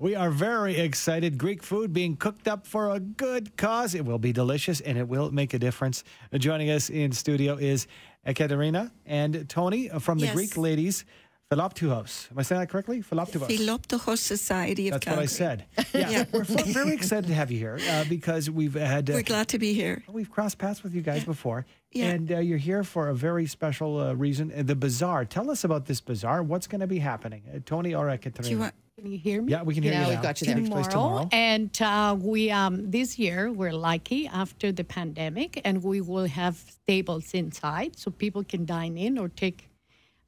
We 0.00 0.14
are 0.14 0.30
very 0.30 0.76
excited. 0.76 1.38
Greek 1.38 1.60
food 1.60 1.92
being 1.92 2.16
cooked 2.16 2.46
up 2.46 2.68
for 2.68 2.90
a 2.90 3.00
good 3.00 3.56
cause. 3.56 3.96
It 3.96 4.04
will 4.04 4.20
be 4.20 4.32
delicious 4.32 4.80
and 4.80 4.96
it 4.96 5.08
will 5.08 5.32
make 5.32 5.54
a 5.54 5.58
difference. 5.58 6.04
Joining 6.32 6.70
us 6.70 6.88
in 6.88 7.10
studio 7.10 7.56
is 7.56 7.88
Ekaterina 8.24 8.92
and 9.06 9.48
Tony 9.48 9.88
from 9.98 10.20
the 10.20 10.26
yes. 10.26 10.34
Greek 10.36 10.56
Ladies. 10.56 11.04
Philoptochos. 11.50 12.30
Am 12.30 12.38
I 12.38 12.42
saying 12.42 12.60
that 12.60 12.68
correctly? 12.68 13.02
Philoptochos. 13.02 13.48
Philoptochos 13.48 14.18
Society 14.18 14.86
of 14.86 14.92
That's 14.92 15.04
Calgary. 15.04 15.16
what 15.16 15.22
I 15.22 15.26
said. 15.26 15.64
Yeah, 15.92 16.10
yeah. 16.10 16.24
we're 16.30 16.44
very 16.44 16.92
excited 16.92 17.26
to 17.26 17.34
have 17.34 17.50
you 17.50 17.58
here 17.58 17.80
uh, 17.90 18.04
because 18.08 18.48
we've 18.48 18.74
had. 18.74 19.10
Uh, 19.10 19.14
we're 19.14 19.22
glad 19.22 19.48
to 19.48 19.58
be 19.58 19.72
here. 19.72 20.04
We've 20.08 20.30
crossed 20.30 20.58
paths 20.58 20.84
with 20.84 20.94
you 20.94 21.00
guys 21.00 21.22
yeah. 21.22 21.24
before, 21.24 21.66
yeah. 21.90 22.10
and 22.10 22.30
uh, 22.30 22.38
you're 22.38 22.58
here 22.58 22.84
for 22.84 23.08
a 23.08 23.14
very 23.14 23.46
special 23.46 23.98
uh, 23.98 24.12
reason. 24.12 24.52
The 24.54 24.76
bazaar. 24.76 25.24
Tell 25.24 25.50
us 25.50 25.64
about 25.64 25.86
this 25.86 26.00
bazaar. 26.00 26.42
What's 26.42 26.68
going 26.68 26.82
to 26.82 26.86
be 26.86 26.98
happening, 26.98 27.42
uh, 27.52 27.58
Tony 27.64 27.94
or 27.94 28.10
Ekaterina? 28.10 28.72
Can 28.98 29.12
you 29.12 29.18
hear 29.18 29.40
me? 29.42 29.52
Yeah, 29.52 29.62
we 29.62 29.74
can 29.74 29.84
hear 29.84 29.92
yeah, 29.92 30.06
you. 30.06 30.12
Yeah, 30.12 30.16
we 30.18 30.22
got 30.22 30.40
you 30.40 30.46
there. 30.48 30.56
Tomorrow, 30.56 30.82
tomorrow. 30.82 31.28
And 31.30 31.70
uh, 31.80 32.16
we 32.18 32.50
um, 32.50 32.90
this 32.90 33.16
year 33.16 33.52
we're 33.52 33.72
lucky 33.72 34.26
after 34.26 34.72
the 34.72 34.82
pandemic, 34.82 35.60
and 35.64 35.84
we 35.84 36.00
will 36.00 36.26
have 36.26 36.60
tables 36.84 37.32
inside 37.32 37.96
so 37.96 38.10
people 38.10 38.42
can 38.42 38.64
dine 38.64 38.98
in 38.98 39.16
or 39.16 39.28
take 39.28 39.68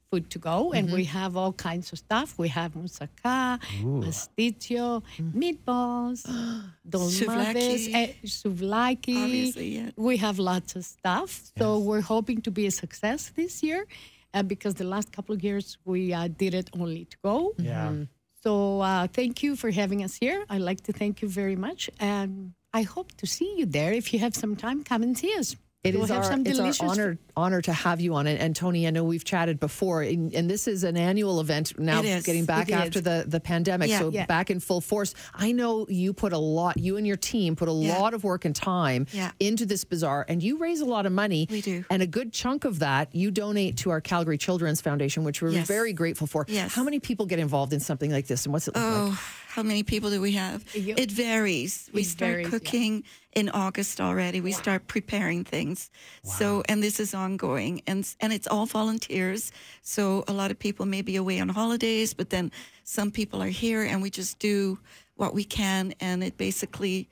food 0.09 0.29
to 0.29 0.39
go. 0.39 0.67
Mm-hmm. 0.67 0.77
And 0.77 0.93
we 0.93 1.03
have 1.03 1.35
all 1.35 1.51
kinds 1.51 1.91
of 1.91 1.99
stuff. 1.99 2.39
We 2.39 2.47
have 2.47 2.71
moussaka, 2.71 3.59
pasticcio, 4.05 5.03
mm. 5.19 5.33
meatballs, 5.33 6.23
dolmades, 6.89 7.93
eh, 7.93 8.13
souvlaki. 8.23 9.51
Yeah. 9.53 9.91
We 9.97 10.15
have 10.15 10.39
lots 10.39 10.77
of 10.77 10.85
stuff. 10.85 11.51
So 11.57 11.77
yes. 11.77 11.85
we're 11.87 12.01
hoping 12.15 12.41
to 12.43 12.51
be 12.51 12.67
a 12.67 12.71
success 12.71 13.33
this 13.35 13.61
year. 13.63 13.85
Uh, 14.33 14.43
because 14.43 14.75
the 14.75 14.85
last 14.85 15.11
couple 15.11 15.35
of 15.35 15.43
years 15.43 15.77
we 15.83 16.13
uh, 16.13 16.29
did 16.29 16.53
it 16.53 16.69
only 16.79 17.03
to 17.03 17.17
go. 17.21 17.53
Yeah. 17.57 17.89
Mm-hmm. 17.89 18.03
So 18.43 18.81
uh, 18.81 19.07
thank 19.07 19.43
you 19.43 19.55
for 19.55 19.69
having 19.69 20.03
us 20.03 20.15
here. 20.15 20.45
I'd 20.49 20.61
like 20.61 20.81
to 20.83 20.93
thank 20.93 21.21
you 21.21 21.29
very 21.29 21.55
much. 21.55 21.89
And 21.99 22.53
I 22.73 22.81
hope 22.81 23.11
to 23.17 23.27
see 23.27 23.55
you 23.57 23.65
there. 23.65 23.93
If 23.93 24.13
you 24.13 24.19
have 24.19 24.35
some 24.35 24.55
time, 24.55 24.83
come 24.83 25.03
and 25.03 25.17
see 25.17 25.37
us. 25.37 25.55
It 25.83 25.95
We'll 25.95 26.03
is 26.03 26.11
our, 26.11 26.39
it's 26.45 26.79
our 26.79 26.87
honor 26.89 27.17
honor 27.35 27.59
to 27.63 27.73
have 27.73 27.99
you 27.99 28.13
on 28.13 28.27
it. 28.27 28.39
And 28.39 28.55
Tony, 28.55 28.85
I 28.85 28.91
know 28.91 29.03
we've 29.03 29.23
chatted 29.23 29.59
before, 29.59 30.03
and, 30.03 30.31
and 30.31 30.47
this 30.47 30.67
is 30.67 30.83
an 30.83 30.95
annual 30.95 31.39
event 31.39 31.79
now 31.79 32.03
getting 32.03 32.45
back 32.45 32.69
It 32.69 32.73
after 32.73 32.99
is. 32.99 33.03
the, 33.03 33.23
the 33.27 33.39
pandemic. 33.39 33.89
Yeah. 33.89 33.97
so 33.99 34.09
Yeah. 34.09 34.27
back 34.27 34.51
in 34.51 34.59
full 34.59 34.79
force. 34.79 35.15
I 35.33 35.53
know 35.53 35.87
you 35.89 36.13
put 36.13 36.33
a 36.33 36.37
lot, 36.37 36.77
you 36.77 36.97
and 36.97 37.07
your 37.07 37.17
team 37.17 37.55
put 37.55 37.67
a 37.67 37.71
Yeah. 37.71 37.97
lot 37.97 38.13
of 38.13 38.23
work 38.23 38.45
and 38.45 38.55
time 38.55 39.07
into 39.39 39.65
this 39.65 39.83
bazaar, 39.83 40.23
and 40.29 40.43
you 40.43 40.59
raise 40.59 40.81
a 40.81 40.85
lot 40.85 41.07
of 41.07 41.13
money. 41.13 41.47
We 41.49 41.61
do. 41.61 41.83
And 41.89 42.03
a 42.03 42.07
good 42.07 42.31
chunk 42.31 42.63
of 42.63 42.77
that 42.79 43.15
you 43.15 43.31
donate 43.31 43.77
to 43.77 43.89
our 43.89 44.01
Calgary 44.01 44.37
Children's 44.37 44.81
Foundation, 44.81 45.23
which 45.23 45.41
we're 45.41 45.49
Yes. 45.49 45.67
very 45.67 45.93
grateful 45.93 46.27
for. 46.27 46.45
Yes. 46.47 46.75
How 46.75 46.83
many 46.83 46.99
people 46.99 47.25
get 47.25 47.39
involved 47.39 47.73
in 47.73 47.79
something 47.79 48.11
like 48.11 48.27
this, 48.27 48.45
and 48.45 48.53
what's 48.53 48.67
it 48.67 48.75
look 48.75 48.83
Oh, 48.85 49.05
like? 49.09 49.19
How 49.51 49.63
many 49.63 49.83
people 49.83 50.09
do 50.09 50.21
we 50.21 50.31
have? 50.33 50.63
You- 50.73 50.95
It 50.97 51.11
varies. 51.11 51.89
We 51.93 52.01
It 52.01 52.05
start 52.05 52.31
varies, 52.31 52.45
yeah. 52.45 52.51
cooking 52.59 53.03
in 53.33 53.49
August 53.49 53.99
already. 53.99 54.39
We 54.41 54.53
start 54.53 54.87
preparing 54.87 55.43
things. 55.43 55.89
So, 56.23 56.63
and 56.69 56.81
this 56.81 56.99
is 56.99 57.13
ongoing, 57.13 57.81
and 57.87 58.07
and 58.21 58.31
it's 58.33 58.47
all 58.47 58.65
volunteers. 58.65 59.51
So 59.81 60.23
a 60.27 60.33
lot 60.33 60.51
of 60.51 60.57
people 60.57 60.85
may 60.85 61.01
be 61.01 61.17
away 61.17 61.41
on 61.41 61.49
holidays, 61.49 62.13
but 62.13 62.29
then 62.29 62.51
some 62.83 63.11
people 63.11 63.41
are 63.43 63.53
here, 63.65 63.83
and 63.83 64.01
we 64.01 64.09
just 64.09 64.39
do 64.39 64.79
what 65.15 65.33
we 65.33 65.43
can, 65.43 65.93
and 65.99 66.23
it 66.23 66.37
basically. 66.37 67.07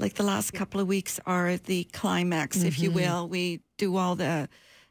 Like 0.00 0.14
the 0.14 0.22
last 0.34 0.52
couple 0.52 0.80
of 0.80 0.86
weeks 0.86 1.18
are 1.26 1.56
the 1.56 1.82
climax, 1.92 2.62
if 2.62 2.74
Mm-hmm. 2.74 2.82
you 2.84 2.90
will. 2.92 3.28
We 3.28 3.60
do 3.78 3.96
all 3.96 4.14
the 4.16 4.48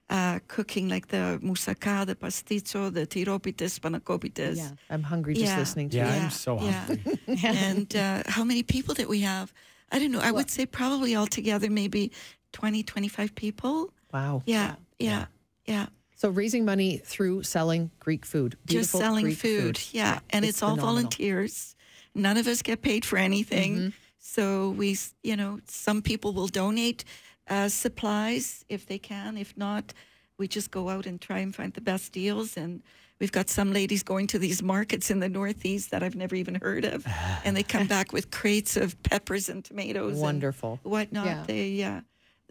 uh, 0.09 0.39
cooking, 0.47 0.87
like 0.89 1.07
the 1.07 1.39
moussaka, 1.43 2.05
the 2.05 2.15
pasticho, 2.15 2.89
the 2.89 3.05
tiropites, 3.05 3.79
panacopites. 3.79 4.57
Yeah, 4.57 4.69
I'm 4.89 5.03
hungry 5.03 5.33
just 5.33 5.45
Yeah. 5.47 5.59
listening 5.59 5.89
to 5.89 5.97
Yeah, 5.97 6.15
you. 6.15 6.21
I'm 6.23 6.29
so 6.31 6.59
yeah. 6.61 6.85
hungry. 6.85 7.19
and 7.43 7.95
uh, 7.95 8.23
how 8.27 8.43
many 8.43 8.63
people 8.63 8.93
that 8.95 9.09
we 9.09 9.21
have? 9.21 9.53
I 9.91 9.99
don't 9.99 10.11
know. 10.11 10.19
I 10.21 10.31
would 10.31 10.49
say 10.49 10.65
probably 10.65 11.15
altogether 11.15 11.69
maybe 11.69 12.11
20, 12.53 12.83
25 12.83 13.35
people. 13.35 13.93
Wow. 14.13 14.43
Yeah, 14.45 14.75
yeah, 14.99 15.25
yeah. 15.65 15.87
So 16.15 16.29
raising 16.29 16.65
money 16.65 16.97
through 16.97 17.43
selling 17.43 17.91
Greek 17.99 18.25
food. 18.25 18.57
Just 18.65 18.91
selling 18.91 19.25
Greek 19.25 19.37
food. 19.37 19.79
Yeah. 19.91 20.19
And 20.31 20.43
it's, 20.43 20.63
all 20.63 20.71
phenomenal. 20.71 20.95
volunteers. 20.95 21.75
None 22.15 22.37
of 22.37 22.47
us 22.47 22.61
get 22.63 22.81
paid 22.81 23.05
for 23.05 23.17
anything. 23.17 23.75
Mm-hmm. 23.75 23.89
So 24.17 24.71
we, 24.71 24.97
you 25.23 25.35
know, 25.35 25.59
some 25.67 26.01
people 26.01 26.33
will 26.33 26.47
donate 26.47 27.03
uh, 27.49 27.69
supplies 27.69 28.65
if 28.69 28.85
they 28.85 28.97
can. 28.99 29.37
If 29.37 29.55
not, 29.57 29.93
we 30.37 30.47
just 30.47 30.71
go 30.71 30.89
out 30.89 31.05
and 31.05 31.19
try 31.19 31.39
and 31.39 31.53
find 31.55 31.73
the 31.73 31.81
best 31.81 32.11
deals. 32.11 32.57
And 32.57 32.81
we've 33.19 33.31
got 33.31 33.49
some 33.49 33.73
ladies 33.73 34.03
going 34.03 34.27
to 34.27 34.39
these 34.39 34.61
markets 34.61 35.09
in 35.09 35.19
the 35.19 35.29
Northeast 35.29 35.91
that 35.91 36.03
I've 36.03 36.15
never 36.15 36.35
even 36.35 36.55
heard 36.55 36.85
of. 36.85 37.05
and 37.43 37.55
they 37.57 37.63
come 37.63 37.87
back 37.97 38.13
with 38.13 38.29
crates 38.31 38.77
of 38.77 39.01
peppers 39.03 39.49
and 39.49 39.63
tomatoes. 39.65 40.13
and 40.13 40.21
Wonderful. 40.21 40.79
whatnot. 40.83 41.25
Yeah. 41.25 41.43
They, 41.47 41.67
yeah. 41.69 42.01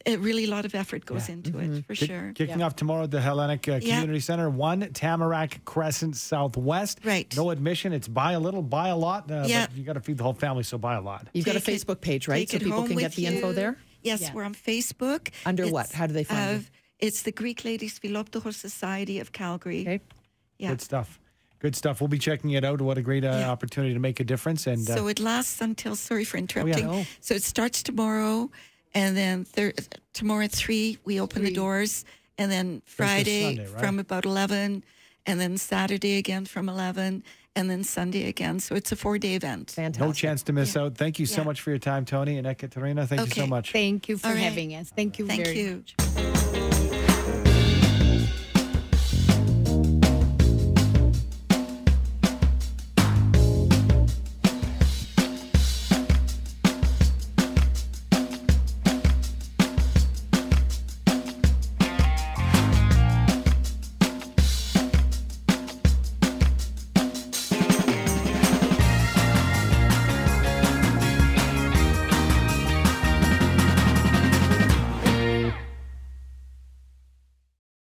It 0.04 0.20
really 0.20 0.44
a 0.44 0.48
lot 0.50 0.64
of 0.64 0.74
effort 0.76 1.04
goes 1.04 1.28
Yeah. 1.28 1.34
into 1.36 1.58
it 1.58 1.84
for 1.86 1.94
Kick- 1.94 2.08
sure. 2.08 2.32
Kicking 2.34 2.62
off 2.62 2.76
tomorrow 2.76 3.04
at 3.04 3.10
the 3.10 3.20
Hellenic 3.20 3.66
uh, 3.68 3.72
Yeah. 3.82 3.94
Community 3.96 4.20
Center, 4.20 4.48
one 4.48 4.80
Tamarack 4.92 5.64
Crescent 5.64 6.16
Southwest. 6.16 7.00
Right. 7.02 7.32
No 7.36 7.50
admission. 7.50 7.92
It's 7.92 8.06
buy 8.06 8.32
a 8.32 8.40
little, 8.40 8.62
buy 8.62 8.88
a 8.90 8.96
lot. 8.96 9.28
Uh, 9.30 9.44
Yeah. 9.48 9.66
But 9.66 9.76
you 9.76 9.82
got 9.84 9.94
to 9.94 10.00
feed 10.00 10.18
the 10.18 10.22
whole 10.22 10.34
family, 10.34 10.62
so 10.62 10.78
buy 10.78 10.94
a 10.94 11.00
lot. 11.00 11.26
You've 11.32 11.44
got 11.46 11.56
a 11.56 11.60
Take 11.60 11.74
it- 11.76 11.80
Facebook 11.86 12.00
page, 12.00 12.28
right? 12.28 12.48
So 12.48 12.58
people 12.58 12.82
can 12.84 12.96
get 12.96 13.04
with 13.04 13.14
the 13.16 13.26
info 13.26 13.52
there. 13.52 13.76
Yes, 14.06 14.20
Yeah. 14.22 14.32
we're 14.34 14.44
on 14.44 14.54
Facebook. 14.54 15.30
Under 15.44 15.66
what? 15.68 15.90
How 15.92 16.06
do 16.06 16.14
they 16.14 16.24
find 16.24 16.50
you? 16.50 16.56
uh, 16.58 16.60
It's 17.06 17.22
the 17.22 17.32
Greek 17.32 17.64
Ladies 17.64 17.98
Philoptochos 17.98 18.54
Society 18.54 19.18
of 19.20 19.32
Calgary. 19.32 19.80
Okay. 19.82 20.00
Yeah. 20.58 20.70
Good 20.70 20.80
stuff. 20.80 21.18
Good 21.58 21.74
stuff. 21.76 22.00
We'll 22.00 22.08
be 22.08 22.18
checking 22.18 22.50
it 22.50 22.64
out. 22.64 22.80
What 22.80 22.96
a 22.98 23.02
great 23.02 23.24
uh, 23.24 23.28
Yeah. 23.40 23.50
opportunity 23.50 23.92
to 23.94 24.00
make 24.00 24.20
a 24.20 24.24
difference. 24.24 24.66
And 24.66 24.88
uh, 24.88 24.94
So 24.96 25.08
it 25.08 25.18
lasts 25.18 25.60
until, 25.60 25.96
sorry 25.96 26.24
for 26.24 26.38
interrupting. 26.38 26.86
No. 26.86 27.04
So 27.20 27.34
it 27.34 27.42
starts 27.42 27.82
tomorrow, 27.82 28.50
and 28.94 29.16
then 29.16 29.44
thir- 29.44 29.74
tomorrow 30.12 30.44
at 30.44 30.52
3, 30.52 30.98
we 31.04 31.20
open 31.20 31.42
the 31.44 31.52
doors, 31.52 32.04
and 32.38 32.50
then 32.50 32.82
Friday 32.86 33.42
Sunday, 33.56 33.66
right? 33.72 33.80
from 33.80 33.98
about 33.98 34.24
11, 34.24 34.84
and 35.26 35.40
then 35.40 35.58
Saturday 35.58 36.16
again 36.18 36.44
from 36.46 36.68
11, 36.68 37.22
and 37.56 37.68
then 37.70 37.82
Sunday 37.82 38.28
again. 38.28 38.60
So 38.60 38.74
it's 38.76 38.92
a 38.92 38.96
four 38.96 39.18
day 39.18 39.34
event. 39.34 39.70
Fantastic. 39.72 40.06
no 40.06 40.12
chance 40.12 40.42
to 40.44 40.52
miss 40.52 40.76
out. 40.76 40.94
Thank 40.96 41.18
you 41.18 41.26
so 41.26 41.40
Yeah. 41.40 41.46
much 41.46 41.60
for 41.62 41.70
your 41.70 41.78
time, 41.80 42.04
Tony 42.04 42.38
and 42.38 42.46
Ekaterina. 42.46 43.06
Thank 43.08 43.22
you 43.34 43.42
so 43.42 43.46
much. 43.46 43.72
Thank 43.72 44.08
you 44.08 44.18
for 44.18 44.28
All 44.28 44.34
right. 44.34 44.42
having 44.42 44.74
us. 44.74 44.90
Thank 44.94 45.18
you 45.18 45.26
Thank 45.26 45.44
very 45.44 45.58
you. 45.58 45.84
much. 46.06 46.35